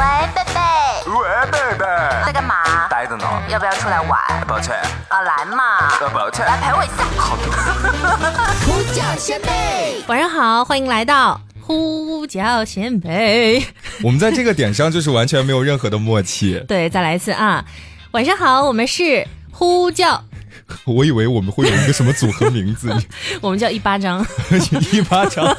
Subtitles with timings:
[0.00, 0.60] 喂，贝贝，
[1.10, 1.84] 喂，贝贝，
[2.24, 2.54] 在干嘛？
[2.88, 3.24] 呆着呢。
[3.50, 4.18] 要不要出来玩？
[4.48, 4.74] 抱歉，
[5.08, 6.46] 啊，来嘛，呃，抱歉。
[6.46, 7.04] 来陪我一下。
[7.18, 7.42] 好的。
[8.64, 13.62] 呼叫先辈，晚上好，欢迎来到呼叫先辈。
[14.02, 16.58] 我们在这个点上就是完全没有任何的默契。
[16.66, 17.62] 对，再来一次啊！
[18.12, 20.24] 晚上好，我们是呼叫，
[20.84, 22.94] 我以为我们会有一个什么组合名字，
[23.40, 24.24] 我们叫一巴掌。
[24.92, 25.56] 一巴掌。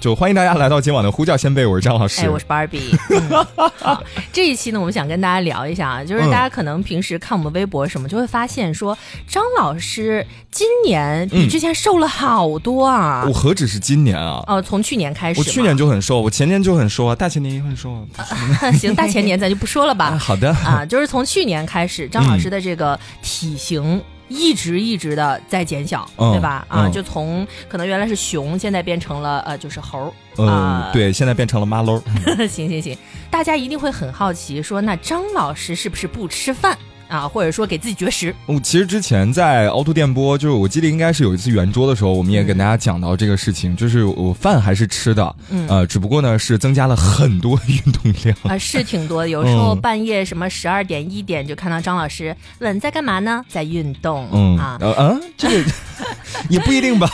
[0.00, 2.22] 就欢迎大家来到今晚的呼叫先辈，我是张老师。
[2.22, 3.46] 哎，我是 Barbie、嗯
[3.78, 8.96] 好，这一期呢，我们想跟大家聊一下啊，就是大家可能平时看我们微博什么，就会发现说
[9.28, 13.24] 张老师今年比之前瘦了好多啊。
[13.26, 14.42] 我何止是今年啊！
[14.46, 18.72] 哦，从去年开始，我去年就很瘦，我前年就很瘦啊，大前年也很瘦啊。
[18.72, 20.06] 行，大前年咱就不说了吧。
[20.06, 24.00] 啊好的啊，就是从去年开始，张老师的这个体型。
[24.30, 26.64] 一直一直的在减小，嗯对吧？
[26.68, 30.12] 啊，嗯就从可能原来是熊，现在变成了呃，就是猴儿。
[30.38, 32.00] 嗯啊，对，现在变成了马喽。
[32.48, 32.96] 行行行，
[33.30, 36.78] 大家一定会很好奇，说那张老师是不是不吃饭
[37.10, 38.34] 啊，或者说给自己绝食？
[38.46, 48.36] 我其实之前在凹凸电波，就是我记得应该是有一次圆桌的时候，我们也跟大家讲到这个事情，就是我饭还是吃的，嗯呃，只不过呢是增加了很多 运动量。
[48.44, 49.28] 啊，是挺多的。
[49.28, 53.44] 有时候嗯半夜什么十二点一点就看到张老师问在干嘛呢？
[53.48, 54.28] 在运动。
[54.32, 55.70] 嗯啊，呃啊，这个
[56.48, 57.10] 也不一定吧，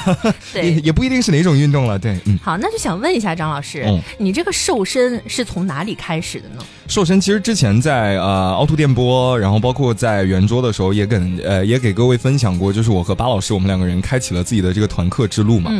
[0.54, 0.74] 也对。
[0.86, 1.98] 也不一定是哪种运动了。
[1.98, 6.62] 对，嗯，好，那就想问一下张老师，嗯你这个瘦身是从哪里开始的呢？
[6.86, 15.70] 瘦身其实之前在呃凹凸电波，然后包括在圆桌的时候，也跟呃也给各位分享过，就是我和巴老师我们两个人开启了自己的这个团课之路嘛，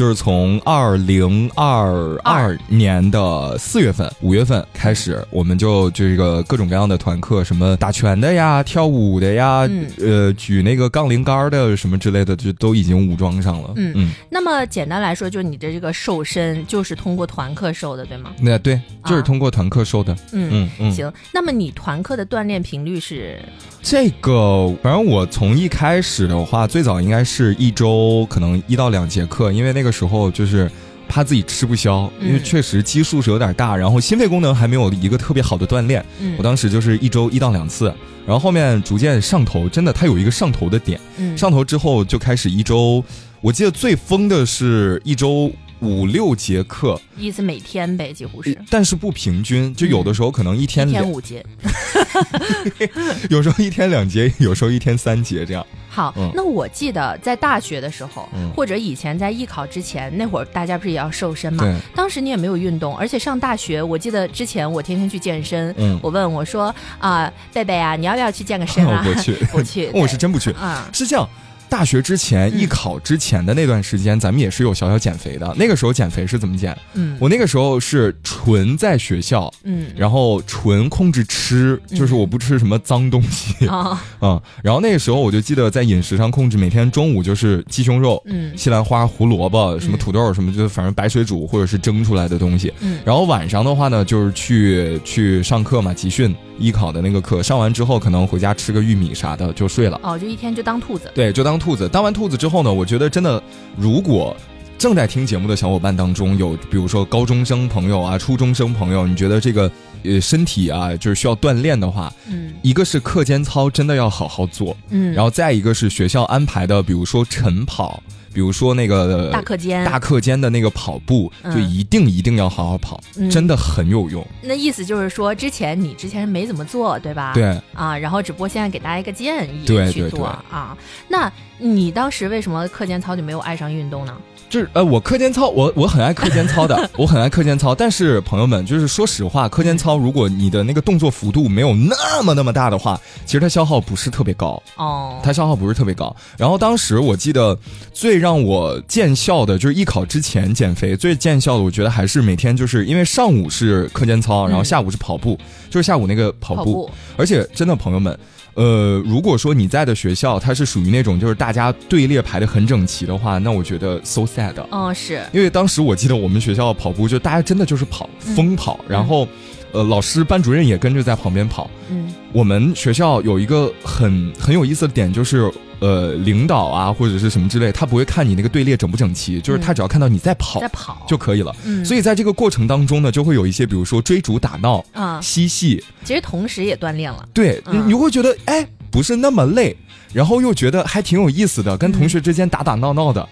[0.00, 13.74] 就是从二零二二年的四月份、五月份开始，我们就这个各种各样的团课，什么打拳的呀、跳舞的呀，嗯呃举那个杠铃杆的什么之类的，就都已经武装上了。
[13.76, 18.30] 嗯嗯，那么简单来说，就是你的这个瘦身就是通过团课瘦的，对吗？
[18.40, 20.16] 那对，就是啊通过团课瘦的。
[20.32, 20.48] 嗯。
[20.50, 23.38] 嗯嗯，行，那么你团课的锻炼频率是？
[23.82, 30.70] 这个，反正我从一开始的话，最早应该是一周可能一到两节课，因为那个时候就是
[31.08, 32.28] 怕自己吃不消，嗯。
[32.28, 36.04] 因为确实基数是有点大，然后心肺功能还没有一个特别好的锻炼。
[36.20, 36.34] 嗯。
[36.38, 37.86] 我当时就是一周一到两次，
[38.26, 41.36] 然后后面逐渐上头，真的它有一个上头的点，嗯。
[41.36, 43.04] 上头之后就开始一周，
[43.40, 51.44] 我记得最疯的是一周五六节课，意思每天呗，几乎是但是不平均，就有的时候可能一天一，天五节。
[53.30, 55.66] 有时候一天两节， 有时候一天三节这样。
[55.88, 61.64] 好，嗯那我记得在大学的时候，嗯或者以前在艺考之前，那会儿大家不是也要瘦身嘛？
[61.64, 65.74] 对当时你也没有运动，而且上大学，我记得之前我天天去健身。
[65.78, 69.02] 嗯我问我说啊，贝贝啊，你要不要去健个身啊？
[69.06, 69.90] 我不去不去。
[69.94, 70.50] 我是真不去。
[70.52, 71.28] 啊，是这样，
[71.70, 72.60] 大学之前、嗯。
[72.60, 75.54] 艺考之前的那段时间，咱们也是有小小减肥的。
[75.56, 76.76] 那个时候减肥是怎么减？
[76.94, 77.16] 嗯。
[77.20, 79.86] 我那个时候是纯在学校，嗯。
[79.96, 83.66] 然后纯控制吃，就是我不吃什么脏东西。
[83.66, 84.40] 啊 嗯。
[84.62, 88.52] 然后那个时候我就记得在饮食上控制，每天中午就是鸡胸肉、嗯。
[88.58, 92.72] 西兰花、胡萝卜、什么土豆什么，就反正白水煮或者是蒸出来的东西。
[92.80, 92.98] 嗯。
[93.04, 99.98] 然后晚上的话呢，就是去去上课嘛，集训艺考的那个课，上完之后可能回家吃个玉米啥的就睡了。
[100.02, 101.10] 哦，就一天就当兔子。
[101.14, 101.88] 对，就当兔子。
[101.88, 103.42] 当完兔子之后呢，我觉得真的，
[103.76, 104.36] 如果
[104.78, 109.70] 正在听节目的小伙伴当中有，比如说高中生朋友啊、初中生朋友，你觉得这个
[110.04, 124.26] 呃身体啊，就是需要锻炼的话，嗯一个是课间操真的要好好做，嗯，然后再一个是学校安排的，比如说晨跑，比如说那个大课间大课间的那个跑步，嗯就一定一定要好好跑，嗯真的很有用。
[124.42, 127.32] 那意思就是说，之前你之前没怎么做，对吧？。
[127.34, 130.76] 对，啊，然后只不过现在给大家一个建议去做啊。
[131.08, 134.16] 那你当时为什么课间操就没有爱上运动呢？
[134.50, 137.72] 就是呃，我课间操，我我很爱课间操的， 我很爱课间操。
[137.72, 146.14] 但是朋友们，就是说实话，课间操如果你的那个动作幅度没有那么那么大的话，其实它消耗不是特别高，哦，它消耗不是特别高。
[146.36, 147.56] 然后当时我记得
[147.92, 155.38] 最让我见效的，就是艺考之前减肥最见效的，我觉得还是每天就是因为上午是课间操，然后下午是跑步，
[155.70, 158.18] 就是下午那个跑步，跑步而且真的朋友们。
[158.60, 164.52] 呃，如果说你在的学校它是属于那种就是大家队列排的很整齐的话，那我觉得 so sad。
[164.70, 169.26] 嗯，是，因为当时我记得我们学校跑步，就大家真的就是跑疯跑，然后，
[169.72, 171.70] 呃，老师班主任也跟着在旁边跑。
[171.88, 175.50] 嗯我们学校有一个很很有意思的点，就是
[175.80, 181.54] 呃，领导啊或者是什么之类，他不会看你那个队列整不整齐，就是他只要看到你在跑在跑就可以了。
[181.64, 187.26] 嗯所以在这个过程当中呢，就会有一些比如说追逐打闹、啊，嬉戏，其实同时也锻炼了。
[187.32, 189.76] 对，嗯你会觉得哎不是那么累，
[190.12, 193.26] 然后又觉得还挺有意思的，跟同学之间打打闹闹的。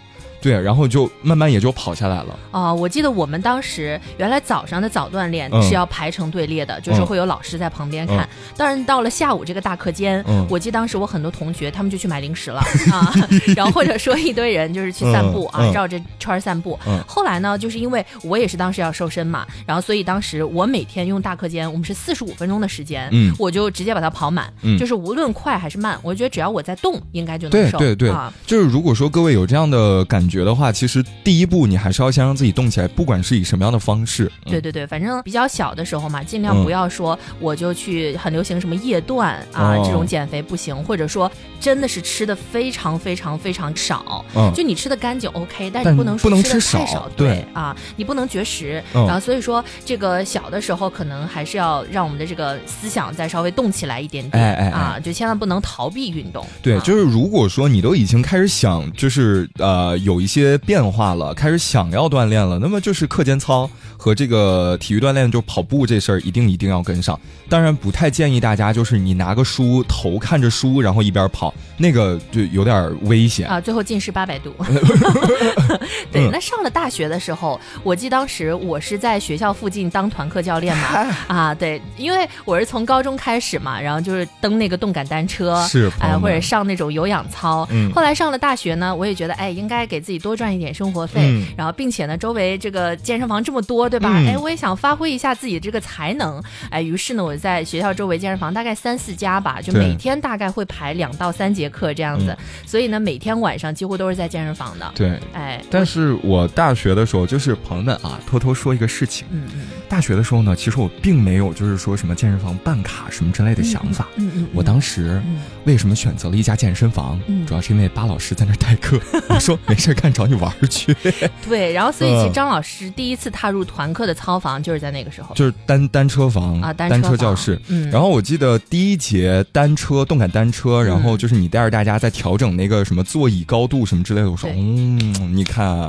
[0.49, 2.39] 嗯对，然后就慢慢也就跑下来了。
[2.53, 8.29] 哦，我记得我们当时原来早上的早锻炼嗯是要排成队列的，就是嗯会有老师在旁边看嗯。
[8.57, 12.61] 当然到了下午这个大课间，嗯我记得当时我很多同学他们就去买零食了
[12.93, 13.13] 啊，
[13.55, 16.79] 然后或者说一堆人就是去散步啊，绕着圈儿散步。
[16.87, 27.79] 嗯后来呢，就是因为我也是当时要瘦身嘛，然后所以当时我每天用大课间，我们是四十五分钟的时间，嗯我就直接把它跑满，嗯就是无论快还是慢，我觉得只要我在动，应该就能瘦。
[27.79, 34.31] 对对对啊，就是如果说各位有这样的感觉的话，其实第一步你还是要先让自己动起来，不管是以什么样的方式。
[34.47, 34.51] 嗯。
[34.51, 36.65] 对对对，反正比较小的时候嘛，尽量嗯。
[36.65, 39.83] 不要说我就去很流行什么夜断啊、哦。
[39.85, 41.31] 这种减肥不行，或者说
[41.61, 44.53] 真的是吃的非常非常非常少，嗯。
[44.55, 49.07] 就你吃的干净 OK，但但是不能不能说吃太少，对啊，你不能绝食，嗯。
[49.07, 56.81] 然后所以说这个小的时候可能还是要让我们的这个思想再稍微动起来一点点，哎哎哎啊，就千万不能逃避运动，对，啊。
[56.85, 67.19] 就是如果说你都已经开始想，就是呃有一些变化了，开始想要锻炼了，那么就是课间操和这个体育锻炼，就跑步这事儿一定一定要跟上。
[67.49, 73.49] 当然不太建议大家就是你拿个书头看着书，然后一边跑，那个就有点危险。
[73.49, 74.55] 啊，最后近视八百度。
[76.13, 87.67] 对，嗯那上了大学的时候，我记当时我是在学校附近当团课教练嘛， 啊，对，因为我是从高中开始嘛，然后就是蹬那个动感单车，哎、是朋友们或者上那种有氧操。
[87.71, 94.09] 嗯后来上了大学呢，我也觉得，哎，应该给自己多赚一点生活费，嗯然后并且呢，周围这个健身房这么多，对吧？
[94.17, 102.35] 嗯哎，我也想发挥一下自己这个才能，哎，于是呢，我在学校周围健身房大概三四家吧，就每天大概会排两到三节课这样子，
[102.65, 104.91] 所以呢，每天晚上几乎都是在健身房的。
[104.95, 109.27] 对，哎，但是我大学的时候，就是朋友们啊，偷偷说一个事情。
[109.31, 114.07] 嗯嗯大学的时候呢，其实我并没有就是说什么健身房办卡什么之类的想法。
[114.17, 117.19] 嗯嗯，我当时嗯为什么选择了一家健身房？
[117.27, 119.01] 嗯主要是因为巴老师在那儿代课，
[119.31, 120.95] 我说没事儿干找你玩去，
[121.49, 127.59] 对，然后所以其实嗯张老师第一次踏入团课的操房就是在那个时候就是单单车房啊，单单车教室。
[127.69, 134.31] 嗯，然后我记得第一节单车动感单车，然后就是你带着大家在调整那个什么座椅高度什么之类的。
[134.31, 135.87] 我说，对嗯，你看啊，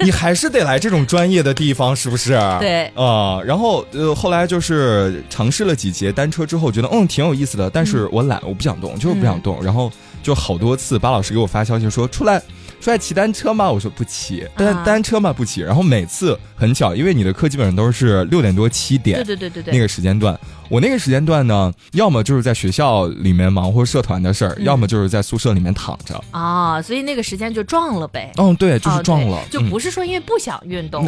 [0.00, 2.32] 你还是得来这种专业的地方，是不是？
[2.60, 9.62] 对啊、然后呃，后来就是尝试了几节单车之后，觉得嗯挺有意思的，但是我懒，我不想动，就是不想动。
[9.62, 9.90] 然后
[10.22, 12.40] 就好多次，巴老师给我发消息说出来。
[12.80, 13.70] 出来骑单车吗？
[13.70, 15.62] 我说不骑，单、啊单车嘛不骑。
[15.62, 20.38] 然后每次很巧，因为你的课基本上都是六点多七点，对对对对对，那个时间段，
[20.68, 26.22] 我那个时间段呢，要么就是在学校里面忙活社团的事儿，嗯要么就是在宿舍里面躺着。
[26.30, 28.32] 啊，所以那个时间就撞了呗。
[28.36, 31.04] 嗯，对，就是撞了，嗯就不是说因为不想运动，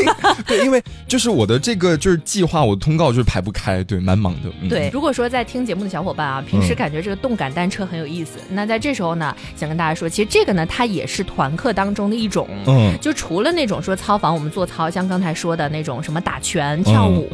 [0.46, 4.50] 对，因为就是我的这个就是计划，我的通告就是排不开，对，蛮忙的。
[4.60, 12.48] 嗯、对，，如果说在听节目的小伙伴啊，平时嗯感觉这个动感单车很有意思，那在这时候呢，想跟大家说，其实这个呢，它也是团课当中的一种。
[12.66, 17.28] 嗯，就除了那种说操房我们做操，像刚才说的那种什么打拳、跳舞，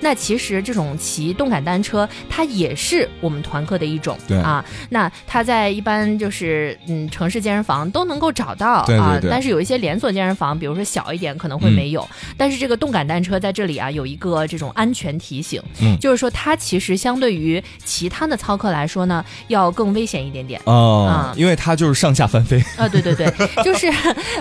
[0.00, 4.16] 那其实这种骑动感单车，它也是我们团课的一种。
[4.26, 20.60] 对啊，那它在一般就是嗯城市健身房都能够找到啊，但是有一些连锁健身房，比如说小一点可能会没有，但是这个动感单车在这里啊有一个这种安全提醒，嗯就是说它其实相对于其他的操课来说呢，要更危险一点点。
[20.64, 22.62] 啊、啊因为它就是上下翻飞。
[22.76, 23.32] 啊，对对对，
[23.64, 23.92] 就是，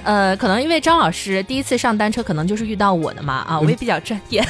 [0.04, 4.44] 呃，可能因为张老师第一次上单车，可能就是遇到我的嘛，啊，我也比较专业，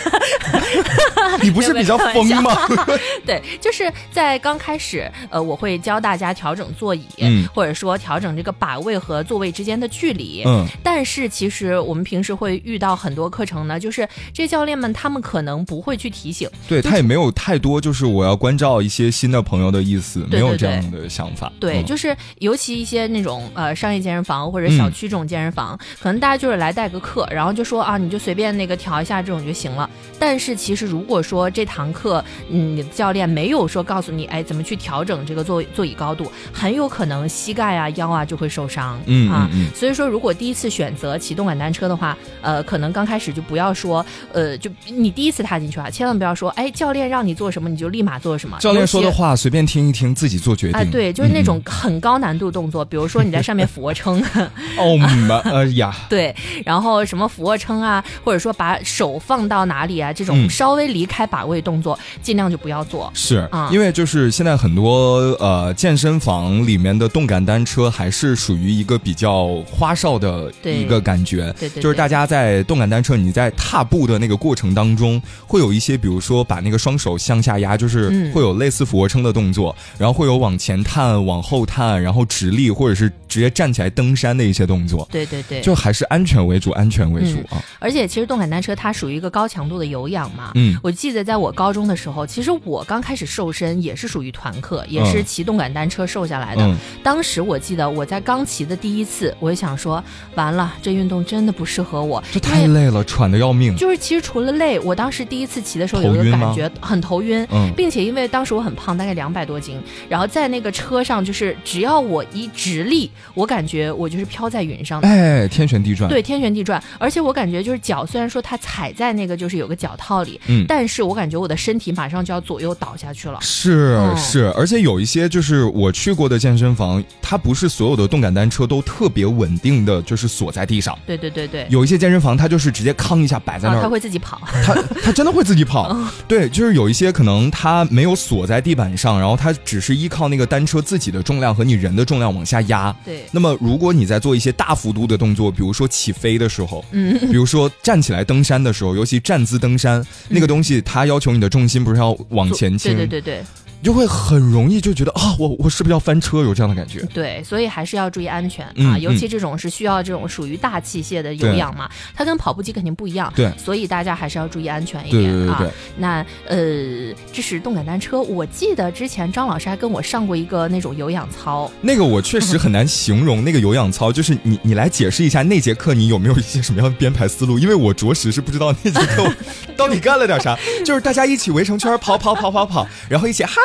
[1.41, 2.51] 你不是比较疯吗？
[3.25, 10.43] 对，就是在刚开始，呃，我会教大家调整座椅，嗯或者说调整这个把位和座位之间的距离。
[10.45, 21.51] 嗯，但是其实我们平时会遇到很多课程呢，就是这些教练们他们可能不会去提醒，对他也没有太多就是我要关照一些新的朋友的意思，对对没有这样的想法。
[21.59, 29.89] 对，嗯就是尤其一些那种呃商业健身房或者小区这种健身房，可能大家就是来带个课，然后就说啊，你就随便那个调一下这种就行了。
[30.17, 32.08] 但是其实如果说这堂课，
[32.49, 38.99] 嗯，教练没有说告诉你，哎，怎么去调整这个座座椅高度，很有可能膝盖啊、腰啊就会受伤。
[39.05, 48.57] 嗯啊嗯嗯所以说，如果第一次选择骑动感单车的话，呃，可能刚开始就不要说，呃，就你第一次踏进去啊，千万不要说，哎，教练让你做什么你就立马做什么。
[48.59, 50.79] 教练说的话随便听一听，自己做决定。
[50.79, 54.21] 啊，对，就是那嗯种很高难度动作，比如说你在上面俯卧撑，
[54.77, 54.97] 哦
[55.27, 56.33] 妈，哎呀， 对，
[56.65, 63.11] 然后什么俯卧撑啊，或者说把手放到哪里啊，这种嗯稍微离开把位动作，尽量就不要做。
[63.13, 63.69] 是、啊。
[63.71, 78.29] 因为就是现在很多呃健身房里面的动感单车还是属于一个比较花哨的一个感觉，对对对就是大家在动感单车你在踏步的那个过程当中，会有一些比如说把那个双手向下压，就是嗯。
[78.29, 87.63] 会有类似俯卧撑的动作，然后会有往前探、往后探，然后直立或者是直接站起来登山的一些动作，对对对，就还是安全为主，安全为主啊。
[87.77, 90.51] 而且其实动感单车它属于一个高强度的有氧嘛。
[90.55, 96.63] 嗯，我记得在我高中的时候，其实我刚开始瘦身也是属于团课，也是骑动感单车瘦下来的。
[96.63, 96.75] 嗯。
[97.03, 100.03] 当时我记得我在刚骑的第一次，我就想说，
[100.35, 103.75] 完了，这运动真的不适合我，这太累了，喘的要命。
[103.75, 107.71] 就是其实除了累，我当时第一次骑的时候有一个感觉很头晕，嗯。
[107.77, 115.07] 并且因为当时我很胖，大概两百多斤，然后在那个车上，就是只要我一直立，我感觉我就是飘在云上的。
[115.07, 116.09] 哎，天旋地转。
[116.09, 123.39] 对，天旋地转，而且我感觉就是脚，虽然说它踩在那个就是有个脚套里，嗯但是我感觉我的身体马上就要左右倒下去了。
[123.41, 130.97] 是嗯是，而且有一些就是我去过的健身房，它不是所有的动感单车都特别稳定的，就是锁在地上。
[131.05, 134.41] 对对对对，有一些健身房，它就是直接康一下摆在那啊，儿，它会自己跑。
[134.63, 135.87] 它它真的会自己跑。
[135.93, 142.95] 嗯对，就是有一些可能它没有锁在地板上，然后它只是依靠那个单车自己的重量和你人的重量往下压。
[143.03, 153.43] 对，那么，如果你在做一些大幅度的动作，比如说起飞的时候，嗯，比如说站起来登山的时候，尤其站姿登山，那个东西它要求你的重心不是要往前倾，对对对对
[153.81, 156.41] 就会很容易就觉得啊，我我是不是要翻车？
[156.43, 157.01] 有这样的感觉。
[157.13, 163.31] 对，所以还是要注意安全啊，嗯尤其这种是需要这种属于大器械的有氧嘛，它跟跑步机肯定不一样。
[163.35, 165.65] 对所以大家还是要注意安全一点啊。
[165.97, 171.71] 那呃，这是动感单车，我记得之前张老师还跟我上过一个那种有氧操。
[171.81, 177.57] 那个我确实很难形容 那个有氧操，就是你你来解释一下那节课你有没有一些什么样的编排思路？
[177.57, 179.31] 因为我着实是不知道那节课
[179.77, 183.55] 到底干了点啥，就是大家一起围成圈跑跑跑跑跑，然后一起哈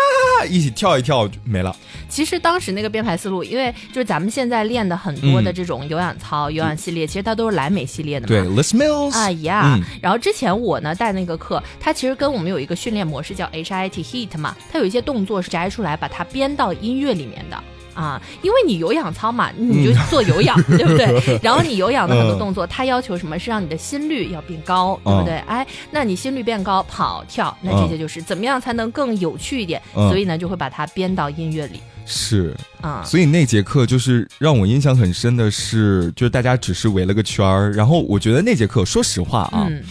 [0.48, 1.74] 一起跳一跳就没了。
[2.08, 8.28] 其实当时那个编排思路，因为就是咱们现在练的很多的这种有氧操、有氧系列，其实它都是莱美系列的嘛。
[8.28, 17.62] 对，Les Mills 啊呀嗯然后之前我呢带那个课，它其实跟我们有一个训练模式叫 HIT Heat 嘛，它有一些动作是摘出来把它编到音乐里面的。
[17.94, 21.38] 啊，因为你有氧操嘛，你就做有氧，对不对？
[21.42, 25.34] 然后你有氧的很多嗯动作，它要求什么是让你的心率要变高，对不对？
[25.46, 29.80] 哎，那你心率变高，跑跳，那这些就是怎么样才能更有趣一点？
[29.96, 33.02] 嗯所以呢，就会把它编到音乐里是，啊。
[33.04, 39.82] 所以那节课就是让我印象很深的是，就是大家只是围了个圈儿，然后我觉得那节课，说实话啊，嗯，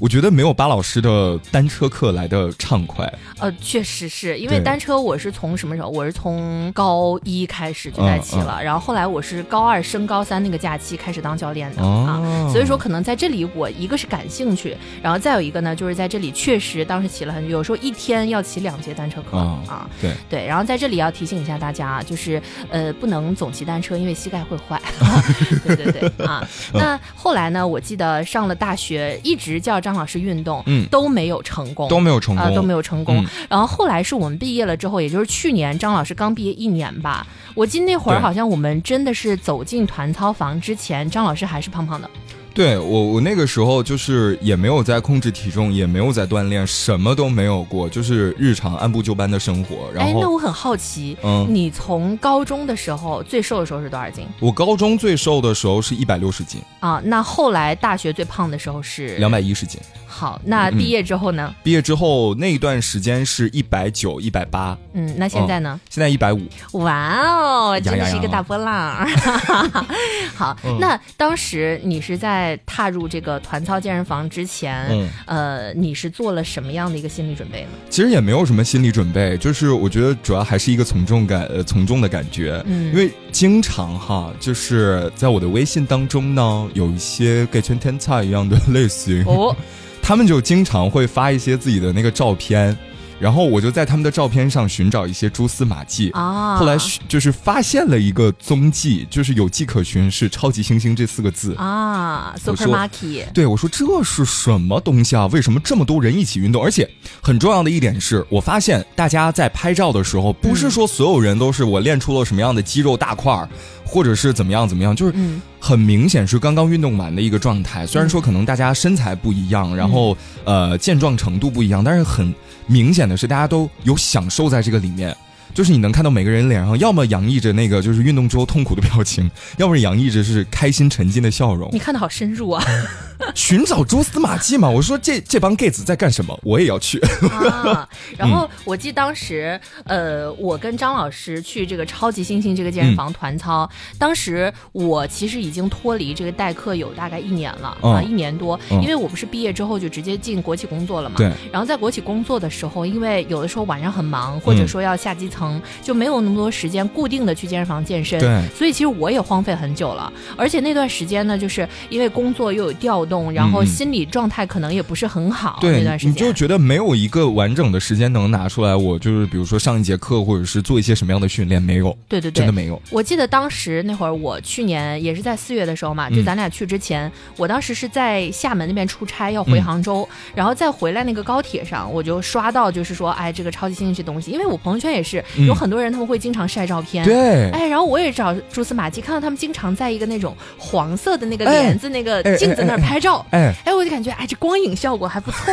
[0.00, 3.12] 我觉得没有巴老师的单车课来的畅快。
[3.38, 5.88] 呃，确实是因为单车，我是从什么时候？
[5.88, 12.12] 我是从高一开始就在骑嗯了，然后后来我是高二升高三那个假期开始当教练的、哦啊，
[12.52, 19.88] 所以说可能在这里我一个是感兴趣，然后再有一个呢，就是在这里确实当时骑了很久，有时候一天要骑两节单车课、哦啊。
[20.00, 22.40] 对，对，然后在这里要提醒一下大家，就是
[22.70, 24.80] 呃，不能总骑单车，因为膝盖会坏。
[25.64, 26.46] 对对对啊！
[26.72, 27.66] 那后来呢？
[27.66, 33.24] 我记得上了大学，一直叫张老师运动，嗯都没有成功，都没有成功，啊、都没有成功。
[33.24, 37.26] 嗯然后后来是我们毕业了之后，也就是去年张老师刚毕业一年吧。
[37.54, 42.10] 我记得那会儿好像我们真的是走进团操房之前，张老师还是胖胖的。
[42.58, 49.88] 对我，我那个时候就是也没有在控制体重，也没有在锻炼，什么都没有过，就是日常按部就班的生活。
[49.94, 57.00] 然哎，那我很好奇，嗯你从高中的时候最瘦的时候是多少斤我高中最瘦的时候是一百六十斤，啊？
[57.04, 59.80] 那后来大学最胖的时候是两百一十斤。
[60.10, 61.54] 好，那毕业之后呢？
[61.62, 65.78] 毕业之后那一段时间是一百九、一百八，嗯，那现在呢？
[65.88, 66.40] 现在一百五。
[66.72, 69.06] 哇哦，真的是一个大波浪。
[70.34, 77.68] 好，嗯那当时你是在踏入这个团操健身房之前，嗯呃，你是做了什么样的一个心理准备呢？
[77.90, 82.62] 其实也没有什么心理准备，就是我觉得主要还是一个从众感，呃，从众的感觉。
[82.66, 89.54] 嗯因为经常哈，就是在我的微信当中呢，有一些盖圈天菜一样的 类型，哦，
[90.00, 92.76] 他们就经常会发一些自己的那个照片，
[93.20, 96.10] 然后我就在他们的照片上寻找一些蛛丝马迹。
[96.10, 96.76] 啊，后来
[97.08, 101.54] 就是发现了一个踪迹，就是有迹可循，是“超级星星”这四个字。
[101.56, 105.26] 啊我，Super 说 Market，对我说：“这是什么东西啊？
[105.26, 106.62] 为什么这么多人一起运动？
[106.62, 106.88] 而且
[107.20, 113.48] 很重要的一点是，我发现大家在拍照的时候，不是说所有人都是我练出了什么样的肌肉大块儿，
[113.84, 117.86] 或者是怎么样怎么样，就是嗯很明显是刚刚运动完的一个状态。
[117.86, 122.34] 虽然说可能大家身材不一样，然后呃健壮程度不一样，但是很
[122.66, 125.16] 明显的是大家都有享受在这个里面。”
[125.54, 131.68] 就是你能看到每个人脸上，要么洋溢着那个就是运动之后痛苦的表情，要么是洋溢着是开心沉浸的笑容。
[131.72, 132.64] 你看的好深入啊！
[133.34, 134.68] 寻找蛛丝马迹嘛。
[134.68, 136.38] 我说这这帮 gay 子在干什么？
[136.44, 136.98] 我也要去。
[137.30, 151.16] 啊， 然后我记得当时，呃，我跟张老师去这个超级星星这个健身房团操，当时我其实已经脱离这个代课有大概一年了、嗯啊，一年多，嗯因为我不是毕业之后就直接进国企工作了嘛。
[151.16, 151.30] 对。
[151.52, 158.18] 然后在国企工作的时候，因为有的时候晚上很忙，或者说要下基层，层，就没有那么多时间固定的去健身房健身。
[158.18, 165.58] 对所以其实我也荒废很久了，而且那段时间呢，就是因为工作又有调动，然后心理状态可能也不是很好。
[165.60, 172.80] 对那段，时间你就觉得没有一个完整的时间能拿出来，我就是比如说上一节课，或者是做一些什么样的训练，没有，对对对，真的没有。
[172.90, 191.62] 我记得当时那会儿，我去年也是在四月的时候嘛，就嗯咱俩去之前，我当时是在厦门那边出差，要回嗯杭州，然后再回来那个高铁上，我就刷到就是说，哎，这个超级星星这东西，因为我朋友圈也是、嗯有很多人他们会经常晒照片，对，哎，然后我也找蛛丝马迹，看到他们经常在一个那种黄色的那个哎。
[191.68, 193.24] 帘子、那个哎镜子那儿拍照。
[193.30, 195.52] 哎，哎，我就感觉哎，这光影效果还不错，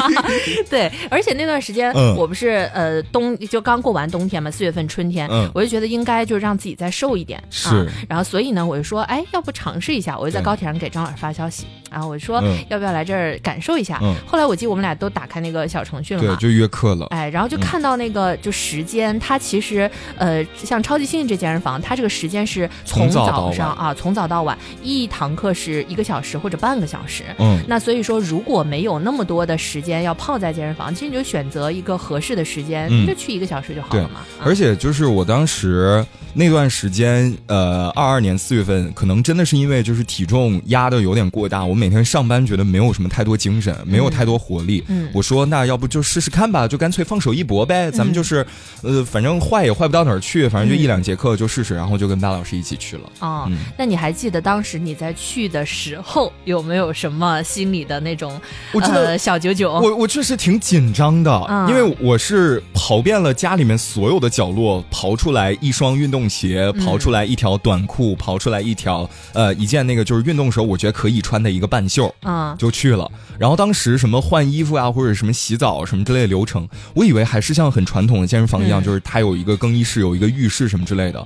[0.68, 2.14] 对，而且那段时间、嗯。
[2.16, 5.50] 我不是呃冬就刚过完冬天嘛，四月份春天，嗯。
[5.54, 7.68] 我就觉得应该就让自己再瘦一点，是。
[7.68, 12.58] 啊，然后所以呢，我就说，哎，要不尝试一下，我就在高铁上给张老师发消息，然后我说、嗯。
[12.68, 14.14] 要不要来这儿感受一下，嗯。
[14.26, 17.06] 后来我记得我们俩都打开那个小程序了对，嘛，就约课了。
[17.10, 27.24] 哎，然后就看到那个就时间，它其实呃，像超级星星这健身房，它这个时间是从从早上啊，从早到晚，一堂课是一个小时或者半个小时。
[27.38, 34.20] 嗯，那所以说，如果没有那么多的时间要泡在健身房，其实你就选择一个合适的时间，就去一个小时就好了嘛。
[34.20, 34.44] 啊。
[34.44, 36.04] 而且就是我当时
[36.34, 44.84] 那段时间，呃，二二年四月份，可能真的是因为就是体重压的有点过大，我每天上班觉得没有什么太多精神，没有太多活力。
[44.88, 48.46] 嗯我说那要不就试试看吧，就干脆放手一搏呗，咱们就是，
[48.82, 53.02] 呃，反正坏也坏不到哪儿去，反正就一两节课就试试，然后就跟巴老师一起去了。
[53.20, 58.38] 哦，嗯那你还记得当时你在去的时候有没有什么心里的那种
[58.74, 59.72] 呃小九九？
[59.72, 73.10] 我我确实挺紧张的，嗯因为我是跑遍了家里面所有的角落，刨出来一双运动鞋，嗯刨出来一条短裤，刨出来一条呃一件那个就是运动时候我觉得可以穿的一个半袖，啊就去了。
[73.38, 81.24] 然后当时什么换衣服啊，或者什么洗澡什么之类的流程，我以为还是像很传统的健身房一样，嗯就是它有一个更衣室，有一个浴室什么之类的。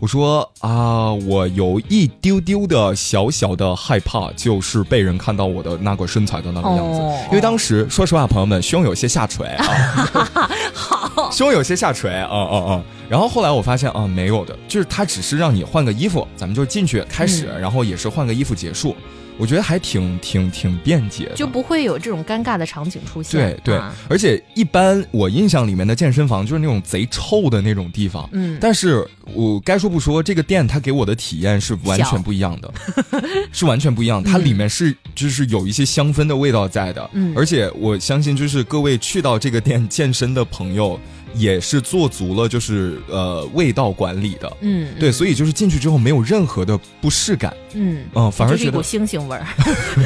[0.00, 7.00] 我说啊，我有一丢丢的小小的害怕，就是被人看到我的那个身材的那个样子。
[7.00, 9.64] 哦因为当时说实话，朋友们胸有些下垂啊，
[10.74, 12.82] 好，胸有些下垂啊啊啊！
[13.08, 18.96] 然后后来我发现啊，没有的，就是他只是让你换个衣服，咱们就进去开始，嗯然后也是换个衣服结束。
[19.36, 23.40] 我觉得还挺挺挺便捷的，就不会有这种尴尬的场景出现。
[23.40, 32.72] 对对啊，而且一般我印象里面的健身房就是那种贼臭的那种地方，嗯但是我该说不说，这个店它给我的体验是完全不一样的，
[33.52, 34.22] 是完全不一样。
[34.22, 40.98] 它里面是就是有一些香氛的味道在的，嗯而且我相信就是各位去到这个店健身的朋友。
[41.34, 48.04] 也是做足了，就是呃味道管理的，嗯，对，所以就是进去之后没有任何的不适感，嗯。
[48.14, 49.44] 嗯，反而是一股星星味儿。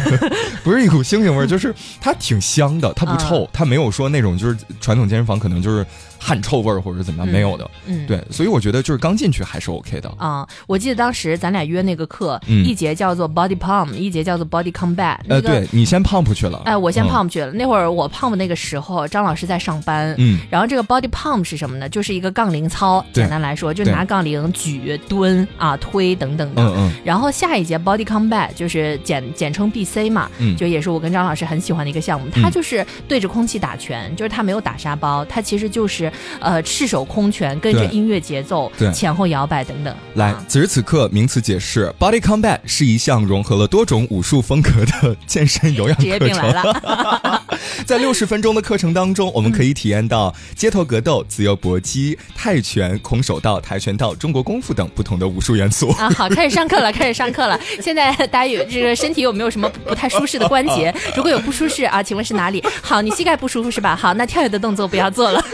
[0.64, 5.84] 不是一股星星味儿，就是它挺香的，它不臭，啊它没有说那种就是传统健身房可能就是
[6.18, 7.70] 汗臭味儿或者怎么样，嗯没有的。
[7.86, 8.06] 嗯，。
[8.06, 10.12] 对，所以我觉得就是刚进去还是 OK 的。
[10.18, 15.16] 啊、我记得当时咱俩约那个课，嗯一节叫做 Body Pump，一节叫做 Body Combat。
[15.24, 17.52] 那呃，对你先 pump 去了，哎，我先嗯 pump 去了。
[17.52, 20.14] 那会儿我 pump 那个时候，张老师在上班。
[20.18, 21.88] 嗯，然后这个 body pump 是什么呢？
[21.88, 26.62] 就是一个杠铃操，简单来说，就拿杠铃举、蹲啊、推等等的。
[26.62, 32.26] 嗯嗯然后下一节 Body Combat 就是简简称 BC 嘛，嗯就也是我跟张老师很喜欢的一个项目。
[32.32, 36.07] 它就是对着空气打拳，就是它没有打沙包，它其实就是
[36.40, 39.94] 呃赤手空拳，跟着音乐节奏对前后摇摆等等。
[40.14, 46.34] 来啊，此时此刻名词解释：Body Combat 是一项融合了多种武术风格的健身有氧 职业课程。
[46.34, 47.42] 病来了。
[47.86, 55.90] 在六十分钟的课程当中，我们可以体验到街头格斗、自由搏击、泰拳、空手道、跆拳道、中国功夫等不同的武术元素。
[55.92, 57.58] 啊，好，开始上课了， 开始上课了。
[57.80, 60.94] 现在大家有这个身体有没有什么不太舒适的关节？
[61.16, 62.62] 如果有不舒适啊，请问是哪里？
[62.82, 63.96] 好，你膝盖不舒服是吧？
[63.96, 65.44] 好，那跳跃的动作不要做了。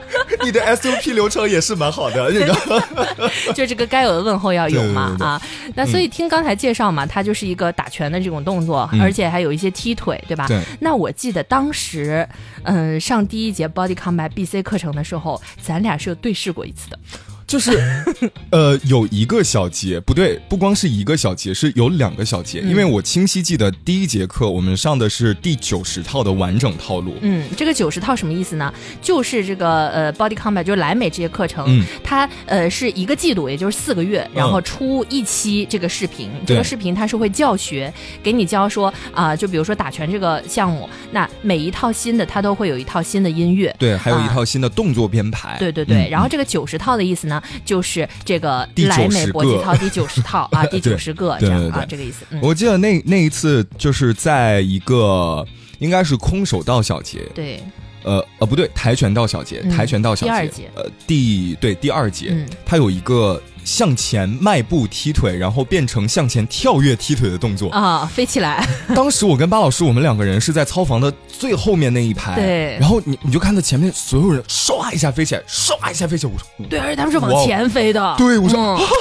[0.42, 2.52] 你的 SOP 流程也是蛮好的，这个
[3.54, 5.40] 就这个该有的问候要有嘛啊。
[5.74, 10.46] 那所以听刚才介绍嘛，它就是一个打拳的这种动作，嗯而且还有一些踢腿，对吧？
[10.48, 12.26] 对那我记得当时，
[12.64, 16.98] 嗯，上第一节 Body Combat BC 课程的时候，咱俩是有对视过一次的。
[17.52, 17.78] 就是，
[18.48, 27.14] 呃，有一个小节不对，不光是一个小节，是有两个小节，嗯因为我清晰记得第一节课我们上的是第九十套的完整套路。
[27.20, 28.72] 嗯，这个九十套什么意思呢？
[29.02, 36.30] 就是这个呃，Body Combat 就是莱美这些课程，嗯它呃是一个季度，也就是四个月，然后出一期这个视频。
[36.46, 43.74] 这个视频它是会教学，给你教说啊、就比如说打拳这个项目，那每一套新的它都会有一套新的音乐。
[43.78, 45.58] 对，还有一啊套新的动作编排。
[45.58, 52.24] 对对对，嗯然后这个九十套的意思呢，就是这个第莱美90个搏击操第九十套啊， 第九十个这样啊这个意思。
[52.30, 55.44] 嗯，我记得那那一次就是在一个
[55.78, 57.62] 应该是空手道小节，对，
[58.04, 60.70] 呃呃不对，跆拳道小节，嗯跆拳道小节，第二节。
[60.74, 62.48] 呃第对第二节，嗯。
[62.64, 67.70] 它有一个向前迈步踢腿，然后变成向前跳跃踢腿的动作。
[67.70, 78.80] 啊，飞起来， 当时我跟巴老师，我们两个人是在操房的最后面那一排，对然后你你就看到前面所有人唰一下飞起来，唰一下飞起来，我说对，而且他们是往前飞的，对我说嗯。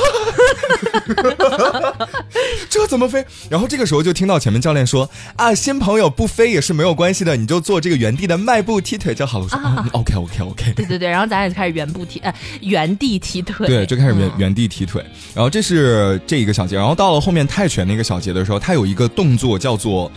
[2.70, 3.24] 这怎么飞？
[3.50, 9.46] 然后这个时候就听到前面教练说啊，新朋友不飞也是没有关系的，你就做这个原地的迈步踢腿就好了。
[9.46, 9.76] 我说、啊。
[9.78, 15.02] 嗯 OK OK OK，对对对，然后咱俩就开始原步踢，呃，原地踢腿，对，就开始原、嗯原地踢腿。
[15.34, 20.12] 然后这是这一个小节，然后到了后面泰拳那个小节的时候，它有一个动作叫做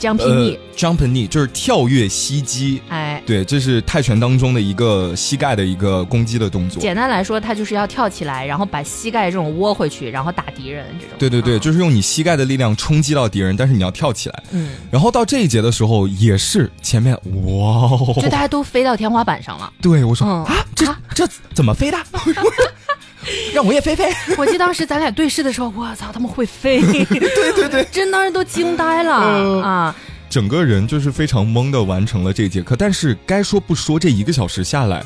[0.00, 2.80] ，jump knee，就是跳跃膝击。
[2.88, 3.20] 哎。
[3.24, 6.82] 对，这是泰拳当中的一个膝盖的一个攻击的动作。
[6.82, 11.16] 简单来说，它就是要跳起来，然后把膝盖这种窝回去，然后打敌人这种。
[11.20, 14.42] 对对对，嗯就是用你膝盖的力量冲击到敌人，但是你要跳起来。
[14.50, 19.72] 嗯，然后到这一节的时候，也是前面哇哦，就大家都飞到天花板上了。
[19.80, 21.98] 对我说、嗯啊，这啊这怎么飞的？
[23.54, 24.12] 让我也飞飞。
[24.36, 26.80] 我记得当时咱俩对视的时候，我操，他们会飞！
[26.82, 27.04] 对
[27.54, 29.96] 对对，真当时都惊呆了、嗯啊！
[30.28, 35.04] 整个人就是非常懵的完成了这节课，但是该说不说，这一个小时下来，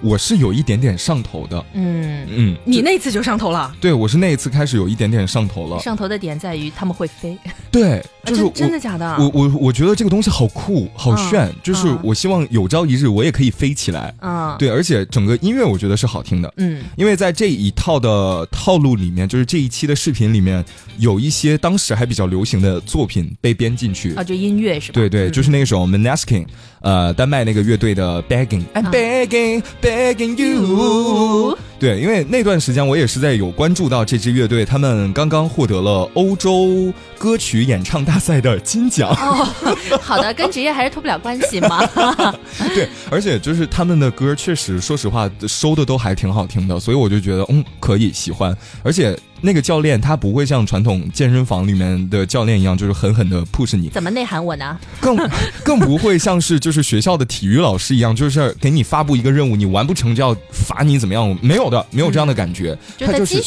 [0.00, 1.64] 我是有一点点上头的。
[1.74, 3.74] 嗯，嗯，你那次就上头了。
[3.80, 5.78] 对我是那一次开始有一点点上头了。
[5.80, 7.36] 上头的点在于他们会飞，
[7.70, 9.16] 对，就是啊真真的假的？
[9.18, 14.14] 我我我觉得这个东西好酷，好炫，嗯就是嗯我希望有朝一日我也可以飞起来。
[14.20, 16.52] 嗯，对，而且整个音乐我觉得是好听的。
[16.56, 20.64] 嗯因为在这一套的套路里面，就是这一期的视频里面，
[20.98, 24.14] 有一些当时还比较流行的作品被编进去。
[24.14, 24.94] 啊，就音乐是吧？
[24.94, 26.46] 对对，嗯就是那首 Maneskin，
[26.80, 29.62] 呃，丹麦那个乐队的 Begging，I'm 啊 begging
[29.96, 31.56] begging you。
[31.78, 39.10] 对，因为那段时间我也是在有关注到这支乐队，他们刚刚获得了欧洲歌曲演唱大赛的金奖。
[39.10, 39.46] 哦，
[40.00, 41.86] 好的，跟职业还是脱不了关系嘛。
[42.74, 48.56] 对，而且就是他们的歌，确实说实话收的都还挺好听的，所以我就觉得嗯可以喜欢。
[48.82, 54.78] 而且那个教练他不会像传统健身房里面的教练一样，就是狠狠的 push 你，怎么内涵我呢？
[54.98, 55.16] 更
[55.62, 61.36] 更不会像是就是学校的体育老师一样，就是给你发布一个任务，你完不成就要罚你怎么样？
[61.42, 62.76] 没有的，没有这样的感觉。
[62.98, 63.42] 他就是。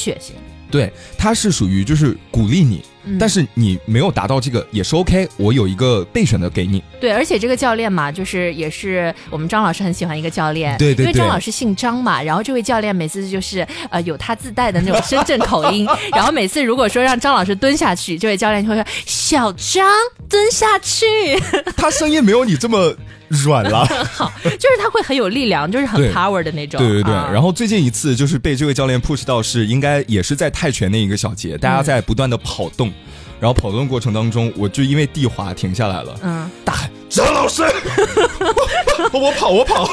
[0.72, 6.84] 对，他是属于就是鼓励你，嗯但是你没有达到这个也是 OK，我有一个备选的给你。
[7.00, 19.88] 对，而且这个教练嘛，就是也是我们张老师很喜欢一个教练，对对对因为张老师姓张嘛，然后这位教练每次就是呃有他自带的那种深圳口音，然后每次如果说让张老师蹲下去，这位教练就会说小张
[20.30, 21.06] 蹲下去，
[21.78, 22.96] 他声音没有你这么
[23.30, 23.86] 软了。
[24.12, 27.30] 好，就是他会很有力量，就是很 power 的那种，对对对，啊。
[27.32, 32.92] 然后最近一次就是被这位教练 push 到是应该也是在泰拳那一个小节，大家在不断的跑动，
[33.40, 37.64] 然后跑动过程当中，我就因为地滑停下来了，嗯，大喊张老师，
[39.14, 39.90] 我 我跑我跑，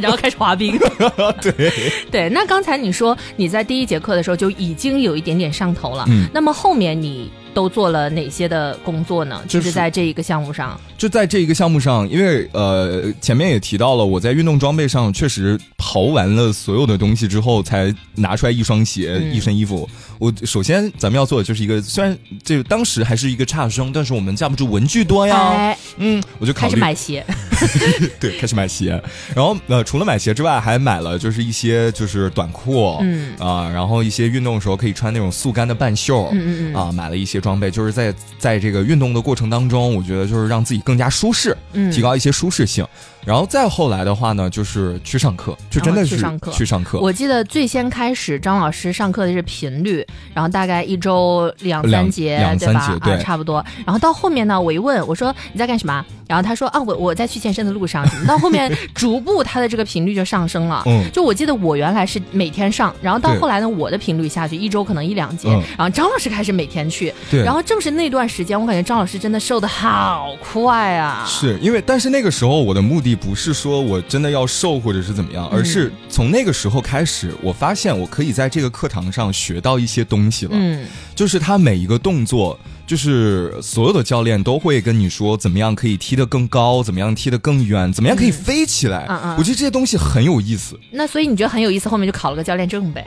[0.00, 0.78] 然后开始滑冰。
[1.40, 1.72] 对，
[2.10, 6.28] 对，那刚才你说你在第一节课的时候就已经有一点点上头了，嗯。
[6.32, 9.40] 那么后面你都做了哪些的工作呢？
[9.46, 19.34] 就就是是在这一个项目上，就在这一个项目上，因为呃前面也提到了，我在运动装备上确实刨完了所有的东西之后，才拿出来一双鞋、嗯。
[19.34, 19.88] 一身衣服。
[20.18, 25.48] 我首先咱们要做的就是一个，虽然这个当时还是一个差生，但是我们架不住文具多呀。
[25.48, 27.24] 哎，嗯，我就考开始买鞋，
[28.20, 29.00] 对，开始买鞋，
[29.34, 33.34] 然后呃，除了买鞋之外，还买了就是一些就是短裤，嗯。
[33.38, 36.74] 啊，然后一些运动的时候可以穿那种速干的半袖，嗯嗯嗯。
[36.74, 42.86] 啊，买了一些装备，就是在在这个运动的过程当中，我觉得就是让自己更加舒适，嗯提高一些舒适性。
[43.22, 52.80] 然后再后来的话呢，就是去上课，就真的是哦去上课去上课我记得最先开始张老师上课的是频率，然后大概一周两两三节，两对吧？
[52.80, 53.62] 三节对啊，差不多。
[53.84, 56.02] 然后到后面呢，我一问我说你在干什么？
[56.26, 58.06] 然后他说啊，我我在去健身的路上。
[58.26, 60.82] 到后面 逐步他的这个频率就上升了。
[60.86, 65.48] 嗯就我记得我原来是每天上，然后到后来呢，我的频率下去，一周可能一两节。
[65.50, 71.24] 嗯然后张老师开始每天去，对然后正是那段时间，我感觉张老师真的瘦的好快啊！
[71.28, 80.52] 是因为，但是那个时候我的目的不是说我真的要瘦或者是怎么样，而是从那个时候开始，我发现我可以在这个课堂上学到一些东西了。
[80.54, 89.06] 嗯，就是他每一个动作，就是所有的教练都会跟你说怎么样可以踢得更高，怎么样踢得更远，怎么样可以飞起来。
[89.08, 90.78] 嗯嗯我觉得这些东西很有意思。
[90.90, 93.06] 那所以你觉得很有意思，后面就考了个教练证呗？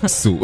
[0.06, 0.38] 俗，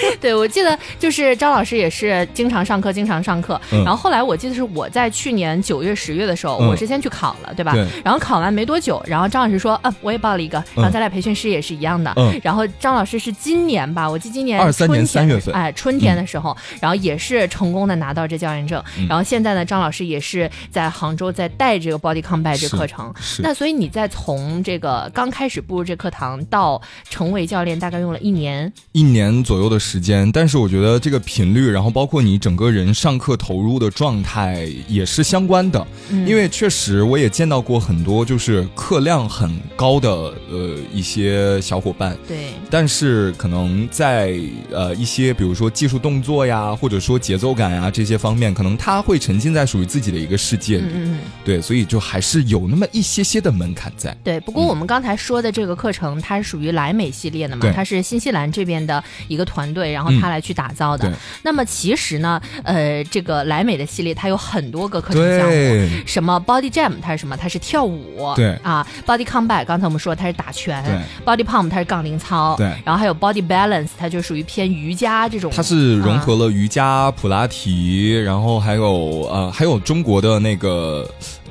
[0.20, 3.60] 对，我记得就是张老师也是经常上课，经常上课。
[3.72, 7.72] 嗯然后后来我记得是我在去年九月、十月的时候，嗯我是先去考了，对吧？
[7.72, 12.12] 对然后考完没多久，然后张老师说，嗯，我也报了一个，然后咱俩培训师也是一样的。
[12.16, 18.82] 嗯然后张老师是今年吧，我记今年二三年春天3月份哎，春天的时候，然后也是成功的拿到这教练证。
[18.98, 23.12] 嗯然后现在呢，张老师也是在杭州在带这个 Body Combat 这是课程。
[23.38, 28.70] 那所以你在从这个刚开始步入这课堂到成为教练，大概用了一年。
[28.92, 36.26] 一年左右的时间，但是我觉得这个频率，然后包括你整个人上课投入的状态也是相关的，嗯。
[36.26, 40.10] 因为确实我也见到过很多就是课量很高的
[40.50, 44.34] 呃一些小伙伴，对，但是可能在
[44.72, 51.18] 呃一些比如说技术动作呀，或者说节奏感呀这些方面，可能他会沉浸在属于自己的一个世界里，嗯。
[51.44, 54.16] 对，所以就还是有那么一些些的门槛在。
[54.24, 61.08] 对，不过我们刚才说的这个课程，它是属于莱美系列的嘛，它是新西兰这边的一个团队，然后嗯他来去打造的。
[61.08, 65.52] 对那么其实呢，呃，这个莱美的系列它有很多个课程项目。
[65.52, 67.36] 对，什么 body jam 它是什么？
[67.36, 68.32] 它是跳舞。
[68.34, 70.82] 对啊，body combat 刚才我们说它是打拳。
[70.84, 72.54] 对，body pump 它是杠铃操。
[72.56, 75.50] 对然后还有 body balance 它就属于偏瑜伽这种。
[75.54, 81.08] 它是融啊合了瑜伽、普拉提，然后还有呃，还有中国的那个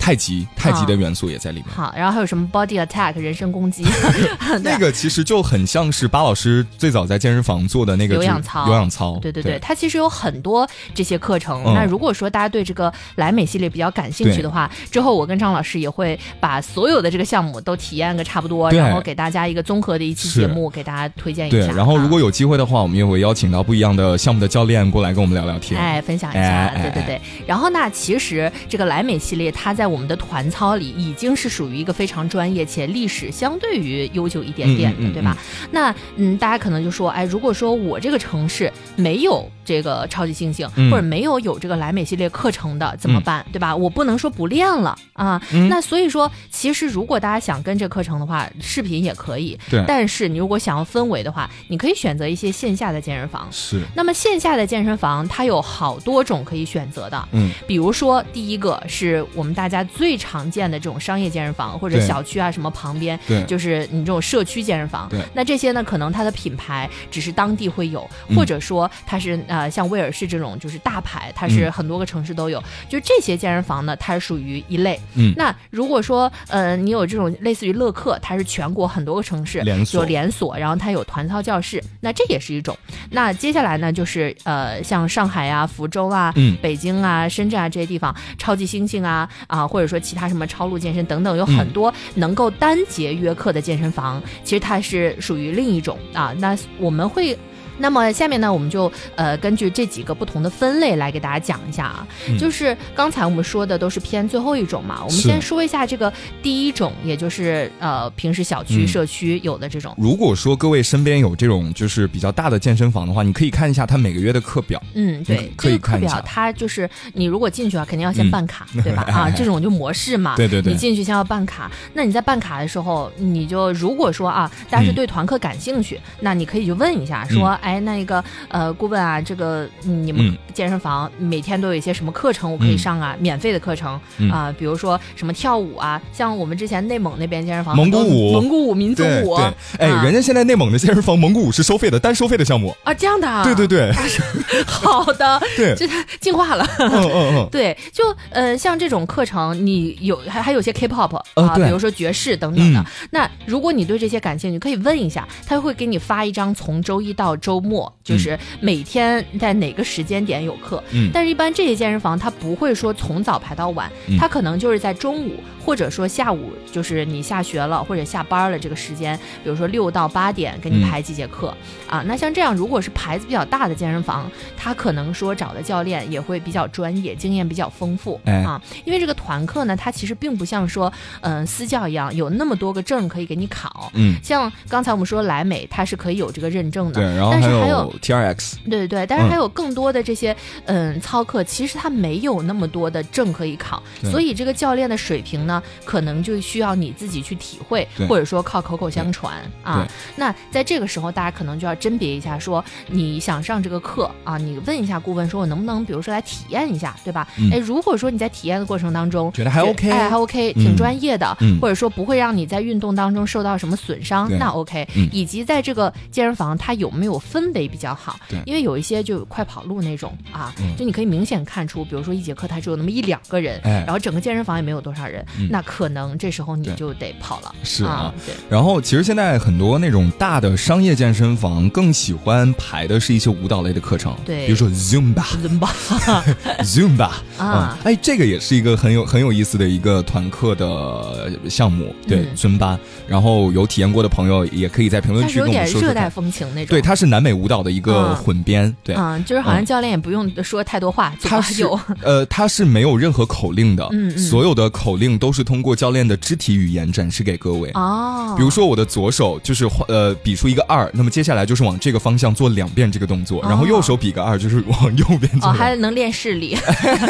[0.07, 1.65] 太极，太极的元素也在里面。
[1.75, 3.83] 好，然后还有什么 body attack 人身攻击。
[4.63, 10.65] 那个其实就很像是巴老师最早在健身房做的那个有氧操有氧操，对对对，它其实有很多
[10.95, 11.61] 这些课程。
[11.65, 25.77] 嗯那如果说大家对这个莱美系列比较感兴趣的话，之后我跟张老师也会把所有的这个项目都体验个差不多，然后给大家一个综合的一期节目，给大家推荐一下。，对然后如果啊有机会的话，我们也会邀请到不一样的项目的教练过来跟我们聊聊天。
[25.77, 27.21] 哎，分享一下，对对对。
[27.45, 35.37] 然后那，其实这个莱美系列，它在我们的团操里已经是属于一个非常专业且历史相对于悠久一点点的，嗯嗯嗯对吧？
[35.71, 43.45] 那嗯，大家可能就说，哎，如果说我这个城市没有这个超级猩猩，嗯或者没有有这个莱美系列课程的，怎么办？
[43.51, 43.75] 对吧？
[43.75, 45.41] 我不能说不练了啊。
[45.51, 49.59] 嗯那所以说，其实如果大家想跟这课程的话，视频也可以。
[49.69, 53.45] 对但是你如果想要氛围的话，你可以选择一些线下的健身房。
[53.51, 57.27] 是，那么线下的健身房，它有好多种可以选择的。
[57.33, 65.09] 嗯，比如说，第一个是我们大家最常见的这种商业健身房，或者小区啊什么旁边，对就是你这种社区健身房。
[65.09, 72.63] 对那这些呢，可能它的品牌只是当地会有，嗯或者说它是呃像威尔士这种就是大牌，它是嗯很多个城市都有。
[72.87, 74.99] 就这些健身房呢，它是属于一类。
[75.15, 79.59] 嗯那如果说呃你有这种类似于乐客，它是全国很多个城市
[79.93, 82.77] 有连锁，然后它有团操教室，那这也是一种。
[83.09, 96.33] 那接下来呢，就是呃，像上海啊、福州啊、嗯北京啊、深圳啊这些地方，超级猩猩啊啊，或者说其他什么超路健身等等，有很多能够单节约课的健身房，其实它是属于另一种啊。
[96.37, 97.37] 那我们会。
[97.77, 102.37] 那么下面呢，我们就呃根据这几个不同的分类来给大家讲一下啊，嗯。
[102.37, 106.11] 就是刚才我们说的都是偏最后一种嘛，我们先说一下这个
[106.41, 108.87] 第一种，也就是呃平时小区、嗯。
[108.87, 114.81] 社区有的这种，如果说各位身边有这种就是比较大的健身房的话，你可以看一下他每个月的课表。
[114.93, 116.15] 嗯，对，可以这个课看一下。
[116.15, 118.31] 表它就是你如果进去啊，肯定要先嗯。
[118.31, 119.03] 办卡，对吧？
[119.11, 120.35] 啊，这种就模式嘛。
[120.35, 120.73] 对对对。
[120.73, 124.95] 你进去先要办卡，那你在办卡的时候，你就如果说啊，大家是嗯。
[124.95, 130.37] 对团课感兴趣，那你可以去问一下，说，哎，那个呃，顾问啊，这个嗯你们嗯。
[130.53, 133.15] 健身房每天都有一些什么课程我可以嗯上啊？
[133.19, 134.31] 免费的课程嗯。
[134.31, 138.31] 啊，比如说什么跳舞啊，像我们之前内蒙那边健身房，蒙古舞。
[138.31, 140.03] 蒙古舞、民族舞对对，哎，啊。
[140.03, 142.73] 人家现在内蒙的健身房蒙古舞是收费的，单收费的项目。
[142.83, 143.91] 啊，这样的啊，对对对，
[144.65, 145.75] 好的，对。
[145.75, 145.87] 这
[146.19, 146.65] 进化了。
[146.79, 152.79] 嗯嗯嗯， 对，就呃，像这种课程，你有还还有些 K-pop 啊、呃比如说爵士等等的。
[152.79, 152.85] 嗯。
[153.11, 160.83] 那如果你对这些感兴趣，可以问一下，他会给你发一张从周一到周末，就是每天在哪个时间点有课。
[160.91, 171.53] 嗯但是，一般这些健身房它不会说从早排到晚，嗯它可能就是在中午或者说下午，就是你下学了或者下班了这个时间，比如说六到八点给你嗯排几节课、
[171.87, 172.03] 啊。
[172.07, 178.61] 那像这样，如果是牌子比较大的健身房，他可能说找的教练也会比较专业，经验比较丰富、哎啊。
[178.85, 180.91] 因为这个团课呢，它其实并不像说
[181.21, 183.91] 嗯、私教一样有那么多个证可以给你考。
[183.93, 199.87] 嗯，像刚才我们说莱美，它是可以有这个认证的，对，然后还有 TRX，对对对，但是嗯还有更多的这些嗯操课，其实它没有那么多的证可以考，所以这个教练的水平呢，可能就需要你自己去体会，或者说靠口口相传啊。
[200.15, 207.27] 那在这个时候，大家可能就要甄别一下，说你想上这个课啊，你问一下顾问，说我能不能比如说来体验一下，对吧？
[207.37, 207.51] 嗯。
[207.51, 211.59] 哎，如果说你在体验的过程当中觉得还 OK 哎还 OK，嗯挺专业的，嗯。
[211.59, 214.37] 或者说不会让你在运动当中受到什么损伤，对。
[214.37, 215.09] 那 OK、嗯。
[215.11, 218.19] 以及在这个健身房它有没有氛氛围比较好。
[218.27, 227.53] 对因为有一些就快跑路那种啊，嗯就你可以明显看出，比如说一节课它只有那么一两个人，哎然后整个健身房也没有多少人，嗯那可能这时候你就得跑了。
[227.63, 228.33] 是啊啊，对。
[228.49, 235.23] 然后其实现在很多那种大的商业健身房更喜欢排的是一些舞蹈类的课程，对比如说 Zumba。
[235.41, 235.71] 伦巴
[236.63, 242.77] Zumba 啊嗯，哎，这个也是一个很有很有意思的一个团课的项目，对嗯，Zumba。
[243.07, 246.09] 然后有体验过的朋友也可以在评论区跟我们点热带。
[246.09, 246.69] 风情那种。
[246.69, 251.67] 对，它是南美舞蹈的一个嗯混编，对，嗯，就是好像嗯教练也不用说太多话，嘴它是。
[252.01, 257.69] 呃，他是没有任何口令的，嗯嗯所有的口令都是通过教练的肢体语言展示给各位。
[257.73, 266.57] 哦，比如说我的左手就是呃比出一个二，那么接下来就是往这个方向做两遍这个动作，哦然后右手比个二，就是往右边做哦，还能练视力。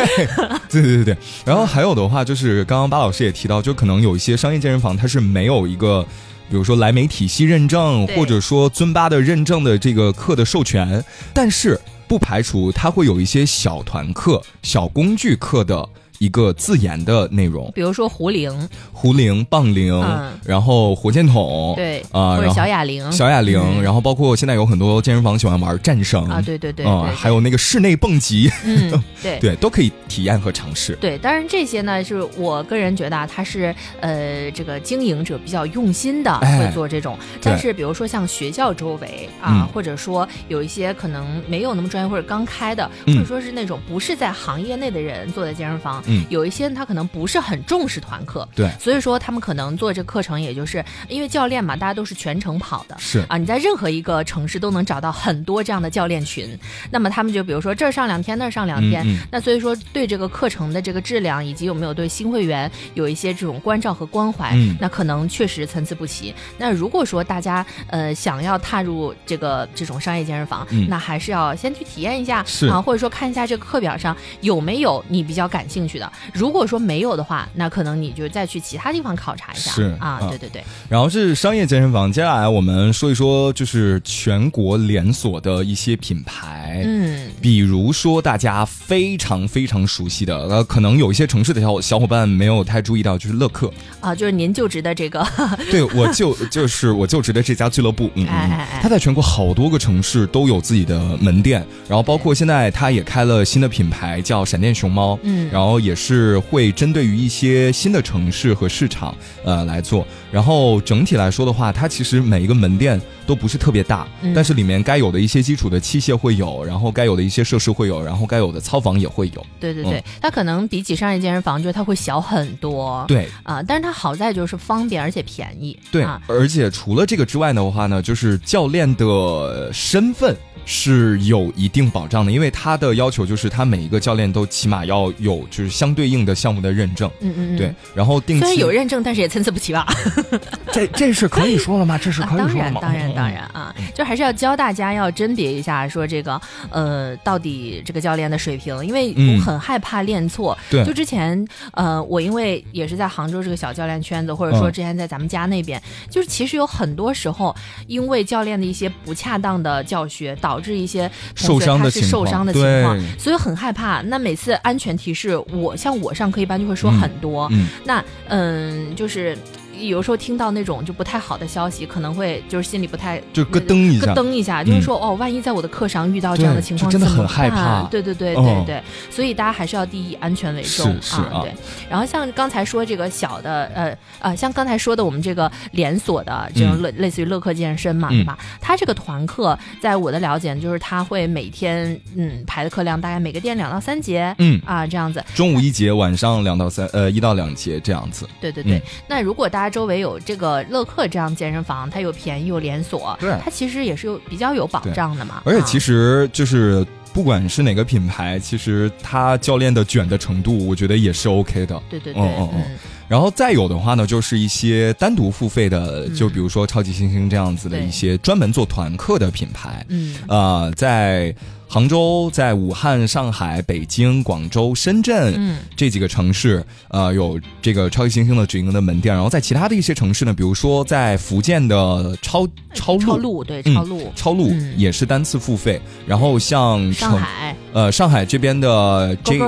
[0.69, 6.05] 对对对对，然后还有的话就是刚刚巴老师也提到，就可能有一些商业健身房它是没有一个。
[6.49, 15.87] 比如说莱美体系认证，或者说尊巴的认证的这个课的授权，但是不排除它会有一些小团课、小工具课的
[16.19, 20.31] 一个自研的内容，比如说壶铃，壶铃、棒铃，嗯。
[20.43, 23.83] 然后火箭筒，对，啊、或者小哑铃，小哑铃，嗯。
[23.83, 26.85] 然后包括现在有很多健身房喜欢玩战绳啊，对对对。
[26.85, 29.39] 啊对，还有那个室内蹦极，嗯， 对。
[29.39, 30.95] 对，都可以体验和尝试。
[31.01, 36.59] 对，当然这些呢，是我个人觉得啊，它是呃，这个经营者比较用心的哎。
[36.59, 37.17] 会做这种。
[37.41, 39.67] 但是比如说像学校周围啊，嗯。
[39.67, 43.15] 或者说有一些可能没有那么专业或者刚开的，嗯。
[43.15, 46.25] 或者说是那种不是在行业内的人做的健身房，嗯。
[46.29, 48.69] 有一些他可能不是很重视团课，对。
[48.79, 53.25] 所以说他们可能做这课程，也就是因为教练嘛，大家都是全程跑的，是。
[53.29, 56.57] 啊，你在任何一个城市都能找到很多这样的教练群。
[56.91, 59.19] 那么他们就比如说这儿上两天，那儿上两天，嗯嗯。
[59.31, 64.75] 那所以说对这个课程的这个质量以及有没有对新会员有一些这种关照和关怀，嗯。
[64.79, 66.33] 那可能确实参差不齐。
[66.57, 70.87] 那如果说大家呃想要踏入这个这种商业健身房，嗯。
[70.89, 72.67] 那还是要先去体验一下是。
[72.67, 76.11] 啊，或者说看一下这个课表上有没有你比较感兴趣的。
[76.33, 79.71] 如果说没有的话，那可能你就再去其他地方考察一下。
[79.71, 93.71] 是啊，啊对对对，然后是商业健身房，接下来我们说一说就是全国连锁的一些品牌，嗯，比如说大家非常非常熟悉的，呃，可能有一些城市的小小伙伴没有太注意到，就是乐客。
[93.99, 95.25] 啊，就是您就职的这个，
[95.71, 123.05] 对我就就是我就职的这家俱乐部，嗯嗯嗯哎哎哎，它在全国好多个城市都有自己的门店，然后包括现在它也开了新的品牌叫闪电熊猫，嗯然后也是会针对于一些新的城市和市场呃来做，然后整体来说的话，它其实每一个门店都不是特别大，嗯但是里面该有的一些基础的器械会有，然后该有的一些设施会有，然后该有的操房也会有，对对对，它可能比起商业健身房，就是它会小很多。
[123.07, 123.27] 对。
[123.43, 125.77] 啊，但是它好在就是方便而且便宜。
[125.89, 130.35] 对，啊，而且除了这个之外的话呢，就是教练的身份
[130.69, 139.87] 是有一定保障的，因为他的要求就是他每一个教练都起码要有就是相对应的项目的认证，嗯嗯嗯，对，，然后定期虽然有认证，但是也参差不齐吧。
[140.73, 141.97] 这这是可以说了吗？
[142.03, 142.81] 这是啊可以说了吗？
[142.81, 150.55] 当然，当然，嗯当然啊，就还是要教大家要甄别一下，说这个呃，到底这个教练的水平，因为很害怕练错。
[150.69, 157.55] 对就之前呃，我因为也是在杭州这个小教练圈子，或者说嗯之前在咱们家那边，就是其实有很多时候，
[157.87, 163.17] 因为教练的一些不恰当的教学，导致一些他是伤的情况受伤的情况，对。
[163.17, 164.01] 所以很害怕。
[164.01, 166.99] 那每次安全提示，我像我上课一般就会说嗯。
[166.99, 167.67] 很多，嗯。
[167.85, 169.37] 那嗯，就是
[169.79, 181.53] 有时候听到那种就不太好的消息，可能会就是心里不太就咯噔一下咯噔一下，就是说哦，万一在我的课上遇到这样的情况，真的很害怕对对对哦对对，所以大家还是要第一安全为重啊对，
[181.89, 188.37] 然后像刚才说这个小的呃呃，像刚才说的我们这个连锁的这种嗯类类似于乐客健身嘛，嗯对吧？
[188.59, 198.27] 他这个团课，在我的了解就是他会每天嗯排的课量大概每个店两到三节，嗯，啊这样子，中午一节，晚上两到三呃一到两节这样子。
[198.39, 205.41] 对对对，嗯那如果大家周围有这个乐客这样健身房，它又便宜又连锁，对它其实也是有比较有保障的嘛。
[205.45, 211.81] 而且其实、就是不管是哪个品牌，其实他教练的卷的程度，我觉得也是 OK 的。
[211.89, 212.77] 对对对，嗯嗯嗯
[213.07, 219.85] 然后再有的话呢，就是一些单独付费的，就比如说超级星星这样子的一些专门做团课的品牌。
[219.87, 221.33] 嗯呃，在
[221.67, 225.57] 杭州、在武汉、上海、北京、广州、深圳，嗯。
[225.75, 229.13] 这几个城市，呃，有这个超级星星的直营的门店。
[229.13, 234.73] 然后在其他的一些城市呢，比如说在福建的超超路，超路对嗯超路，超路嗯。
[234.77, 235.81] 也是单次付费。
[236.05, 237.55] 然后像上海。
[237.73, 239.39] 呃上海这边的 J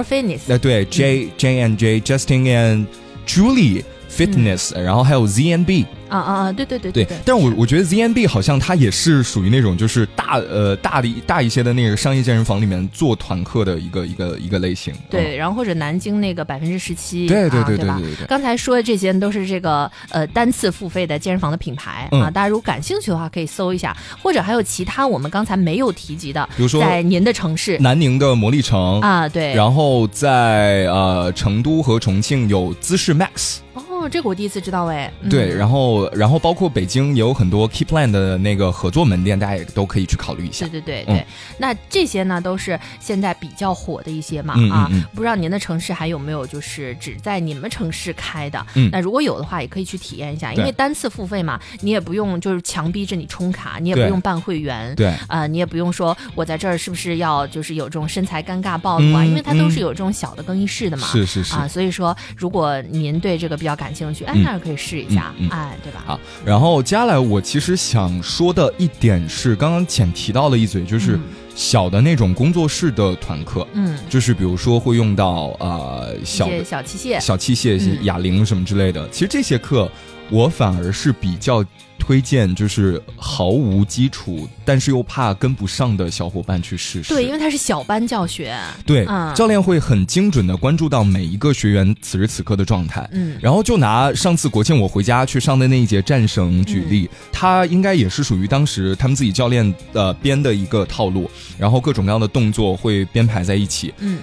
[0.47, 2.85] 呃对 J J and J Justin and
[3.25, 3.81] Julie
[4.19, 14.93] Fitness，、然后还有 ZNB，啊啊啊，对对对对，对，但是我我觉得 ZNB 好像它也是属于那种就是大呃大的大一些的那个商业健身房里面做团课的一个一个一个类型。
[15.09, 22.21] 对，然后或者南京那个百分之十七，对对啊对对对刚才说的这些都是这个呃单次付费的健身房的品牌、嗯。
[22.21, 27.77] 啊，大家如果感兴趣的话可以搜一下，或者还有其他我们刚才没有提及的，比如说在您的城市。
[27.77, 28.99] 嗯南宁的魔力城。
[28.99, 35.29] 啊，对，然后在呃成都和重庆有姿势 Max，哦，这个我第一次知道哎，嗯。
[35.29, 40.67] 对，然后然后包括北京也有很多 Keepland 的那个合作门店，大家也都可以去考虑一下。
[40.67, 40.79] 对。
[40.79, 41.15] 对对嗯。
[41.15, 41.25] 对，
[41.57, 48.65] 那这些呢都是现在比较火的一些嘛、啊嗯，不知道您的城市还有没有就是只在你们城市开的？
[48.75, 48.89] 嗯？
[48.91, 61.55] 那如果有的话，也可以去体验一下，因为单次付费嘛，你也不用就是强逼着你充卡，你也不用办会员，对啊、你也不用说我在这儿是不是要就是有这种身材尴尬暴露啊，嗯因为它都是嗯有这种小的更衣室的嘛，是是是。
[61.55, 64.43] 啊，所以说如果您对这个比较感兴趣，哎，嗯。
[64.43, 66.03] 那可以试一下，哎，对吧？
[66.05, 71.21] 好，然后接下来我其实想说的一点是，刚刚浅提到了一嘴，就是嗯。
[71.55, 78.05] 小的那种工作室的团课，嗯，就是比如说会用到呃小的小器械，小器械、嗯。
[78.05, 79.05] 哑铃什么之类的。
[79.09, 79.91] 其实这些课
[80.29, 81.65] 我反而是比较
[81.97, 87.13] 推荐，就是毫无基础但是又怕跟不上的小伙伴去试试。
[87.13, 88.55] 对，因为它是小班教学，
[88.85, 93.07] 对，嗯教练会很精准的关注到每一个学员此时此刻的状态。
[93.11, 103.93] 嗯然后就拿上次国庆我回家去上的那一节战绳举例，嗯他应该也是属于当时他们自己教练呃编的一个套路，然后各种各样的动作会编排在一起。
[103.99, 104.19] 嗯，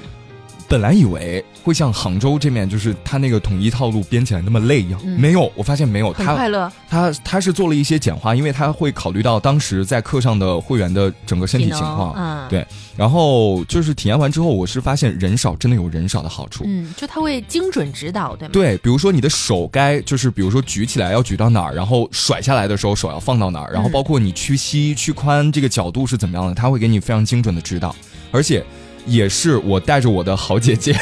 [0.69, 5.19] 本来以为会像杭州这面，就是他那个统一套路编起来那么累一样，嗯。
[5.21, 12.49] 没有，我发现没有，他快乐，他他是做了一些简化，因为他会考虑到当时在课上的会员的整个身体情况，嗯。
[12.49, 16.65] 对，然后就是体验完之后，我是发现人少真的有人少的好处。
[16.67, 18.53] 嗯，就他会精准指导，对吗？
[18.53, 23.93] 对，比如说你的手该就是，比如说举起来要举到哪儿，然后甩下来的时候手要放到哪儿，然后嗯。
[23.93, 27.95] 包括你屈膝、屈髋这个角度是怎么样的，他会给你非常精准的指导，
[28.31, 28.63] 而且
[29.07, 30.95] 也是我带着我的好姐姐，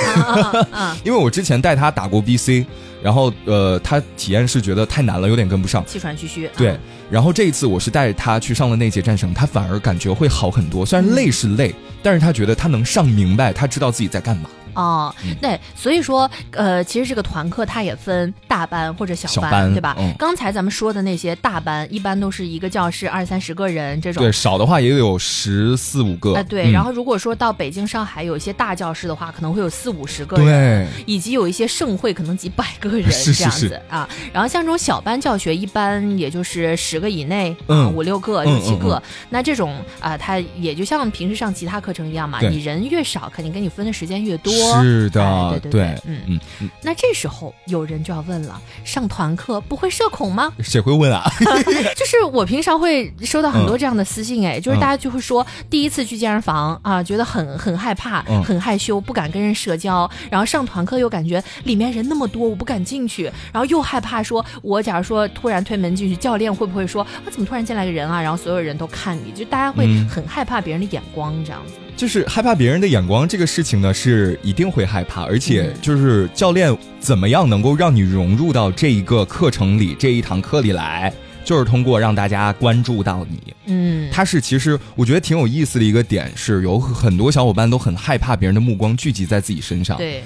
[1.03, 2.65] 因为我之前带她打过 BC，
[3.03, 5.85] 然后呃，她体验是觉得太难了，有点跟不上。
[5.87, 6.79] 气喘吁吁，对啊，
[7.11, 10.85] 然后这一次我是带着她去上了那节战神，她反而感觉会好很多。
[10.85, 14.49] 虽然累是累，但是她觉得她能上明白，她知道自己在干嘛。
[14.75, 19.97] 哦嗯，对，所以说，呃，其实这个团课它也分大班或者小小班对吧？
[19.99, 24.23] 嗯刚才咱们说的那些大班，一般都是一个教室二三十个人这种。
[24.23, 26.35] 对，少的话也有十四五个。
[26.35, 31.05] 啊、对，嗯然后如果说到北京、上海有一些大教室的话，可能会有四五十个人，对。
[31.07, 34.09] 以及有一些盛会可能几百个人 这样子啊。
[34.33, 38.95] 然后像这种小班教学，一般也就是十个以内，啊嗯五六个、嗯六七个。
[38.97, 44.53] 嗯那这种啊、它也就像平时上其他课程一样嘛，你人越少，肯定给你分的时间越多。
[44.83, 50.53] 是的，哎对对对嗯嗯嗯，那这时候有人就要问了：上团课不会社恐吗？
[50.61, 51.25] 谁会问啊？
[51.97, 68.21] 就是我平常会收到很多这样的私信，哎、就是嗯大家就会说，第一次去健身房啊，觉得很很害怕，嗯很害羞，不敢跟人社交，然后上团课又感觉里面人那么多，我不敢进去，然后又害怕说，我假如说突然推门进去，教练会不会说，啊，怎么突然进来个人啊？
[68.21, 71.75] 然后所有人都看你，就大家会嗯很害怕别人的眼光，这样子。
[71.97, 81.13] 就是害怕别人的眼光这个事情呢，是一定会害怕，而且嗯就是教练怎么样能够让你融入到这一个课程里、这一堂课里来，
[81.45, 83.55] 就是通过让大家关注到你。
[83.67, 89.97] 嗯，他是其实我觉得挺有意思的一个点，是有很多小伙伴都很害怕别人的目光聚集在自己身上。
[89.97, 90.23] 对，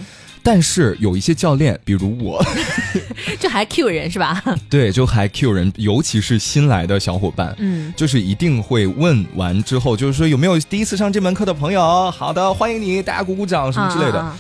[0.50, 2.42] 但是有一些教练，比如我，
[3.38, 4.42] 就还 Q 人是吧？
[4.70, 7.92] 对，就还 Q 人，尤其是新来的小伙伴，嗯。
[7.94, 12.10] 就是一定会问完之后，就是说有没有第一次上这门课的朋友？
[12.10, 14.18] 好的，欢迎你，大家鼓鼓掌什么之类的。
[14.20, 14.38] 啊啊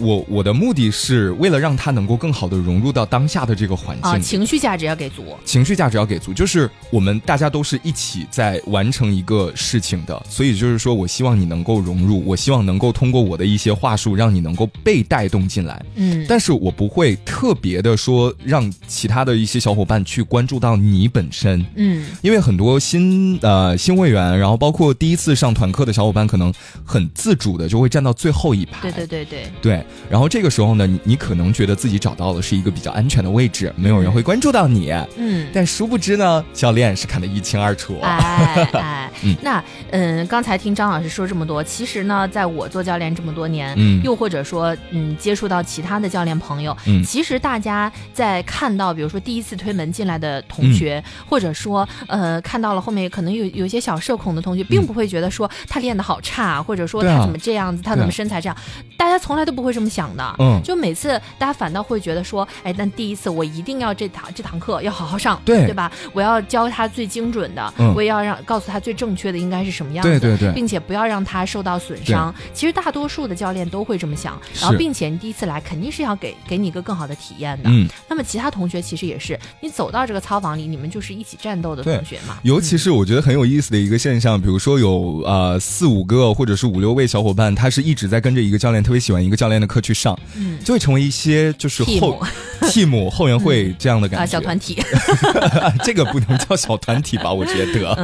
[0.00, 4.20] 我我的目的是为了让他能够更好的融入到当下的这个环境。
[4.20, 5.24] 情绪价值要给足。
[5.44, 15.84] 情绪价值要给足，就是我们大家都是一起在完成一个事情的，所以就是说我希望你能够融入，我希望能够通过我的一些话术，让你能够被带动进来。
[15.94, 26.52] 嗯，但是我不会特别的说让其他的一些小伙伴去关注到你本身，嗯因为很多新呃新会员，然后包括第一次上团课的小伙伴，可能
[26.84, 28.80] 很自主的就会站到最后一排。
[28.82, 35.48] 对对对对，对，然后这个时候呢，你你可能觉得自己找到了是一个比较安全的位置，没有人会关注到你，嗯。
[35.52, 37.98] 但殊不知呢，教练是看得一清二楚。
[38.02, 44.02] 哎哎嗯，那嗯，刚才听张老师说这么多，其实呢，在我做教练这么多年，嗯。
[44.02, 47.02] 又或者说嗯，接触到其他的教练朋友，嗯。
[47.04, 58.56] 其实大家在看到，比如说第一次推门进来的嗯同学，或者说呃，看到了后面可能有有一些小社恐的同学，并不会觉得说他练得好差，或者说他怎么这样子，他怎么身材这样，
[58.96, 60.34] 大家从来都不会会这么想的。
[60.38, 65.90] 嗯就每次大家反倒会觉得说，哎，但第一次我一定要这堂这堂课要好好上，对对吧？
[66.12, 72.34] 我要教他最精准的，嗯我也要让告诉他最正确的应该是什么样子，对对对并且不要让他受到损伤。
[72.52, 77.70] 其实大多数的教练都会这么想，然后并且你第一次来肯定是要给给你一个更好的体验的。
[77.70, 82.38] 嗯，那么其他同学其实也是，你走到这个操房里，你们就是一起战斗的同学嘛。
[82.42, 90.58] 尤其是我觉得很有意思的一个现象，比如说有呃四五个或者是五六位小伙伴，他是一直在跟着一个教练，特别喜欢一个教练的课去上，嗯。
[90.64, 92.20] 就会成为一些就是后
[92.62, 94.22] team 后援会这样的感觉。
[94.22, 94.82] 啊，小团体，
[95.84, 97.32] 这个不能叫小团体吧？
[97.32, 97.94] 我觉得、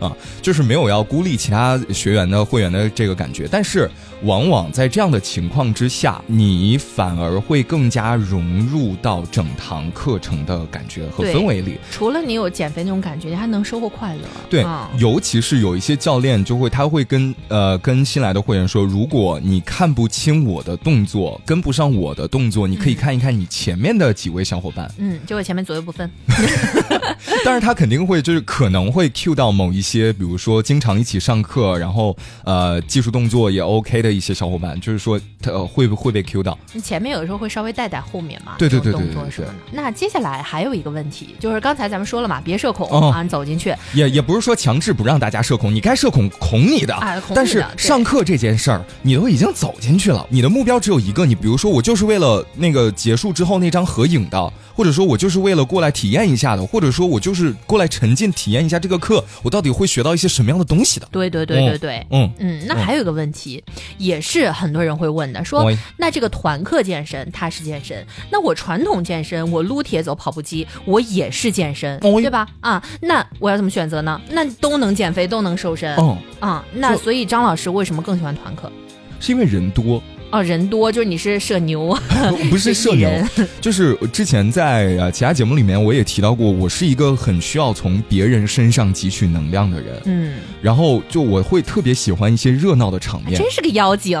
[0.00, 0.08] 嗯。
[0.08, 3.90] 啊，就是没有要孤立其他学员的会员的这个感觉，但是
[4.22, 11.78] 往往在这样的情况之下，你反而会更加融入到整堂课程的感觉和氛围里。
[11.90, 14.22] 除了你有减肥那种感觉，你还能收获快乐。
[14.48, 24.90] 对，嗯尤其是有一些教练就会，他会跟呃跟新来的会员说，如果你看不清我的动作，跟不上我的动作，你可以看一看你前面的几位小伙伴。
[24.98, 26.10] 嗯，就我前面左右不分。
[27.44, 36.56] 但是他肯定会就是可能会 cue 到某一些，比如说经常一起上课，然后呃技术动作也 OK 的一些小伙伴，就是说他、呃、会不会被 cue 到？
[36.72, 39.46] 你前面有的时候会稍微带带后面嘛，对对对对对。
[39.72, 43.10] 那接下来还有一个问题，就是刚才咱们说了嘛，别社恐、哦。
[43.10, 61.06] 啊，你走进去，也也不是说强制不让大家社恐，你该社恐恐你的，啊恐你的但是上课这件事儿，你都已经走进去了，你的目标只有一个，你比如说我就是为了那个结束之后那张合影的，或者说我就是为了过来体验一下的，或者说我就是过来沉浸体验一下这个课，我到底会学到一些什么样的东西的？
[61.12, 62.06] 对对对对对。
[62.08, 63.62] 嗯，嗯，那还有一个问题，
[63.98, 68.02] 也是很多人会问的，说喂那这个团课健身它是健身，
[68.32, 72.48] 那我传统健身，我撸铁走跑步机，我也是健身，哦对吧？
[72.60, 74.18] 啊，那我要怎么选择呢？
[74.30, 78.72] 那都能减肥，都能瘦身，嗯，啊，那所以张老师为什么更喜欢团课？
[79.20, 81.96] 是因为人多，哦，人多，就是你是社牛，
[82.48, 83.10] 不是社牛，
[83.60, 94.20] 就是之前在呃其他节目里面我也提到过，我是一个很需要从别人身上汲取能量的人，嗯，然后就我会特别喜欢一些热闹的场面，真是个妖精。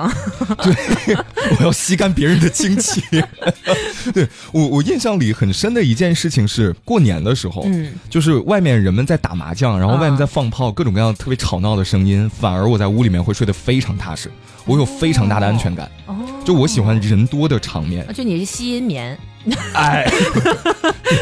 [0.62, 1.16] 对
[1.58, 3.02] 我要吸干别人的精气。
[4.12, 10.00] 对我，我印象里很深的一件事情是过年的时候，嗯，就是外面人们在打麻将，然后啊。
[10.00, 14.30] 外面在放炮，各种各样特别吵闹的声音，反而我在屋里面会睡得非常踏实，
[14.64, 15.90] 我有非常大的安全感。
[16.06, 19.18] 哦，就我喜欢人多的场面，就你是吸音棉，
[19.74, 20.10] 哎，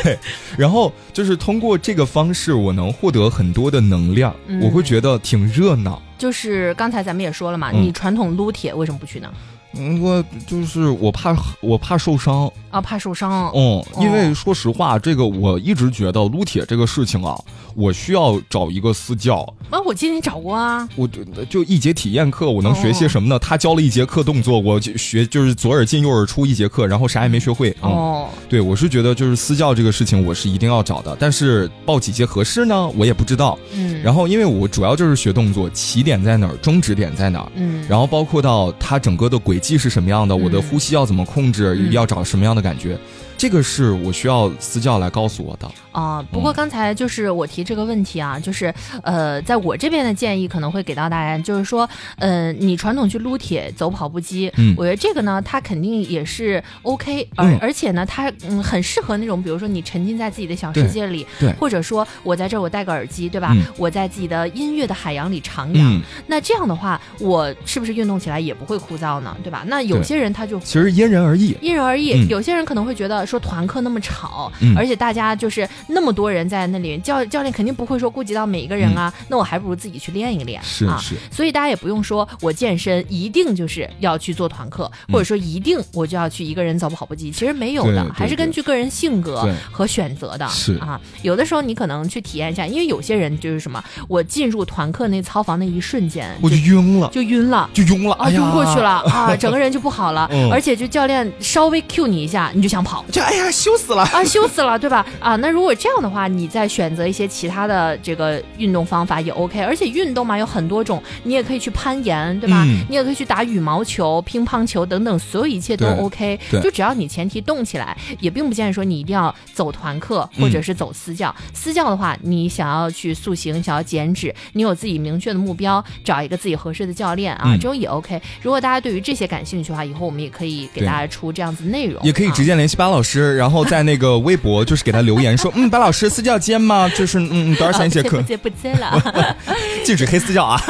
[0.03, 0.19] 对，
[0.57, 6.01] 然后就是通过这个方式，我能获得很多的能量，嗯我会觉得挺热闹。
[6.17, 9.33] 就是刚才咱们也说了嘛，嗯你传统撸铁为什么不去呢？
[9.77, 13.53] 嗯，我就是我怕我怕受伤，啊，怕受伤。
[13.55, 17.39] 嗯，因为哦说实话，这个我一直觉得撸铁这个事情啊，
[17.75, 19.41] 我需要找一个私教。
[19.71, 20.89] 啊，我记得你找过啊。
[20.97, 23.39] 我就就一节体验课，我能学些什么呢？
[23.39, 27.71] 他教了一节课动作，我就学就是左耳进右耳出一节课，然后啥也没学会。
[27.83, 31.17] 嗯，哦，对我是觉得就是私教这个事情，我是一定要找的。
[31.21, 32.89] 但是报几节合适呢？
[32.97, 33.59] 我也不知道。
[33.75, 37.53] 嗯，然后因为我主要就是学动作，起点在哪儿，终止点在哪儿。
[37.55, 41.93] 嗯，然后包括到它整个的轨迹是什么样的，我的呼吸要怎么控制，嗯。
[41.93, 42.99] 要找什么样的感觉，
[43.39, 45.71] 这个是我需要私教来告诉我的。
[45.93, 48.73] 啊、不过刚才就是我提这个问题啊，就是
[49.03, 63.53] 呃，在我这边的建议可能会给到大家，就是说，呃，你传统去撸铁、走跑步机，嗯我觉得这个呢，它肯定也是 OK，而、嗯而且呢，它嗯很适合那种，比如说你沉浸在自己的小世界里，对或者说我在这儿我戴个耳机，对吧？
[63.55, 69.37] 嗯我在自己的音乐的海洋里徜徉，嗯，那这样的话，我是不是运动起来也不会枯燥呢？
[69.43, 69.65] 对吧？
[69.67, 71.57] 那有些人他就其实因人而异。
[71.61, 80.65] 因人而异，嗯有些人可能会觉得说团课那么吵，嗯而且大家就是那么多人在那里，教教练肯定不会说顾及到每一个人啊，那我还不如自己去练一练啊。
[80.65, 90.49] 是是，所以大家也不用说我健身一定就是要去做团课，或者说一定我就要去一个人走跑步机，其实没有的，还是根据个人性格和选择的。
[90.49, 97.69] 是啊，有的时候你可能去体验一下，因为有些人就是什么，我进入团课那操房那一瞬间我就晕了，就晕了。
[97.75, 99.01] 就晕了，啊，晕过去了。
[99.09, 103.05] 啊，整个人就不好了， 嗯而且就教练稍微 Q 你一下，你就想跑。
[103.19, 104.03] 就哎呀羞死了。
[104.05, 105.05] 啊，羞死了，对吧？
[105.19, 112.63] 啊，那如果这样的话，你再选择一些其他的这个运动方法也 OK，而且运动嘛有很多种，你也可以去攀岩，对吧？
[112.65, 116.39] 嗯你也可以去打羽毛球、乒乓球等等，所有一切都 OK。
[116.51, 121.35] 对就只要你前提动起来，也并不建议说你一定要走团课嗯或者是走私教。
[121.53, 128.21] 私教的话，你想要去塑形、想要减脂，你有自己明确的目标，找一个自己合适的教练啊，嗯这种也 OK。
[128.43, 136.89] 如果大家对于这些感兴趣的话，以后我们也可以给大家出这样子内容，也可以啊直接联系巴老师，然后在那个微博就是给他留言说， 嗯，白老师私教接吗？
[136.91, 138.21] 就是嗯，嗯 多少钱一节课？
[138.23, 139.37] 接不接了。
[139.85, 140.61] 禁止黑私教啊！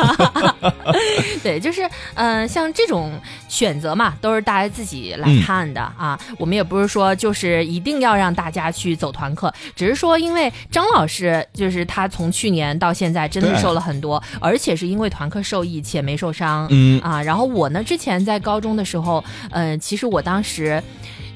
[1.42, 1.82] 对，就是
[2.14, 3.12] 嗯、呃像这种
[3.48, 6.18] 选择嘛，都是大家自己来嗯看的、啊。
[6.38, 16.66] 我们也不是说就是一定要让大家去走团课，只是说因为张老师就是他从去年到现在真的是瘦了很多，而且是因为团课受益且没受伤。
[16.70, 20.80] 嗯啊，然后我呢，之前在高中的时候，嗯、其实我当时。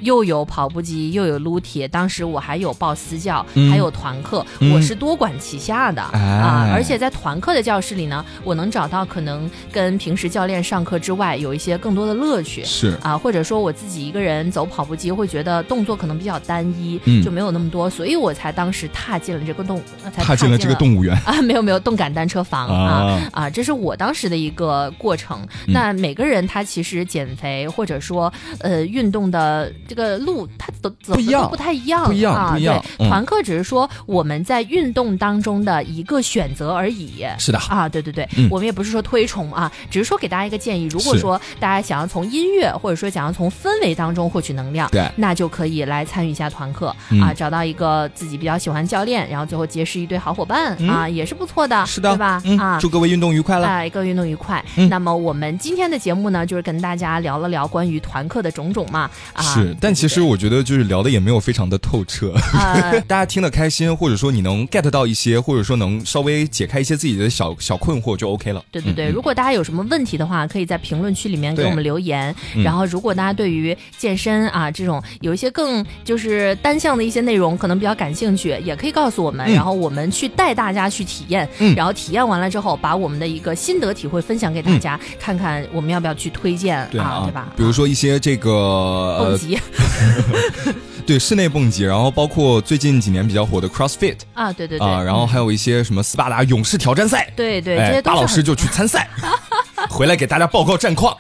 [0.03, 6.71] 又有跑步机，又有撸铁，当时我还有报私教，嗯还有团课，嗯我是多管齐下的、哎啊！
[6.73, 12.65] 而且在团课的教室里呢，我能找到可能跟平时教练上课之外有一些更多的乐趣。
[12.65, 25.41] 是啊，或者说我自己一个人走跑步机，会觉得动作可能比较单一，嗯就没有那么多，所以我才当时踏进了这个动，呃才踏进了这个动物园 啊，没有没有动感单车房啊啊啊，这是我当时的一个过程。
[25.67, 32.53] 嗯那每个人他其实减肥或者说呃运动的这个路，它走走不一样的都不太一样，不一样啊。
[32.53, 37.27] 不一样团课只是说我们在运动当中的一个选择而已。
[37.39, 52.41] 是的啊，对对对，嗯我们也不是说推崇啊，只是说给大家一个建议，如果说大家想要从音乐或者说想要从氛围当中获取能量，对那就可以来参与一下团课、嗯啊，找到一个自己比较喜欢教练，然后最后结识一对好伙伴、啊，也是不错的，是的，对吧？
[52.47, 53.67] 嗯啊，祝各位运动愉快了。
[53.67, 54.65] 哎，各位运动愉快。
[54.77, 59.11] 嗯那么我们今天的节目呢，就是跟大家聊了聊关于团课的种种嘛。
[59.33, 62.33] 啊，是，但其实我觉得就是聊的也没有非常的透彻。
[62.55, 68.65] 呃， 大家听得开心，或者说你能 get 到一些，或者说能稍微解开一些自己的小小困惑就 OK 了。
[68.71, 72.33] 对对对，嗯如果大家有什么问题的话，可以在评论区里面给我们留言。
[72.55, 81.49] 嗯然后，如果大家对于健身啊这种有一些更就是单向的一些内容，可能比较感兴趣，也可以告诉我们，嗯然后我们去带大家去体验。
[81.59, 87.53] 嗯然后体验完了之后，把我们的一个心得体会分享给大家，看看我们要不要去推荐对啊，对吧？
[87.57, 89.59] 比如说一些这个呃，蹦极
[91.05, 99.09] 对室内蹦极，然后包括最近几年比较火的 CrossFit 啊，对对对，啊，然后还有一些什么斯巴达勇士挑战赛，对对，这哎，些都巴老师就去参赛，
[99.91, 101.17] 回来给大家报告战况。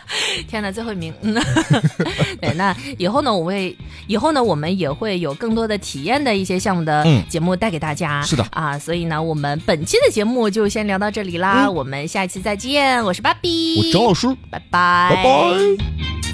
[0.48, 1.34] 天呐，最后一名，嗯，
[2.40, 3.76] 对，那以后呢，我会
[4.06, 8.22] 以后呢，我们也会有更多的体验的一些项目的嗯节目带给大家。
[8.22, 16.31] 是的啊，所以呢，我们本期的节目就先聊到这里啦，我们下期再见，我是芭比，我是张老师，拜拜，拜拜。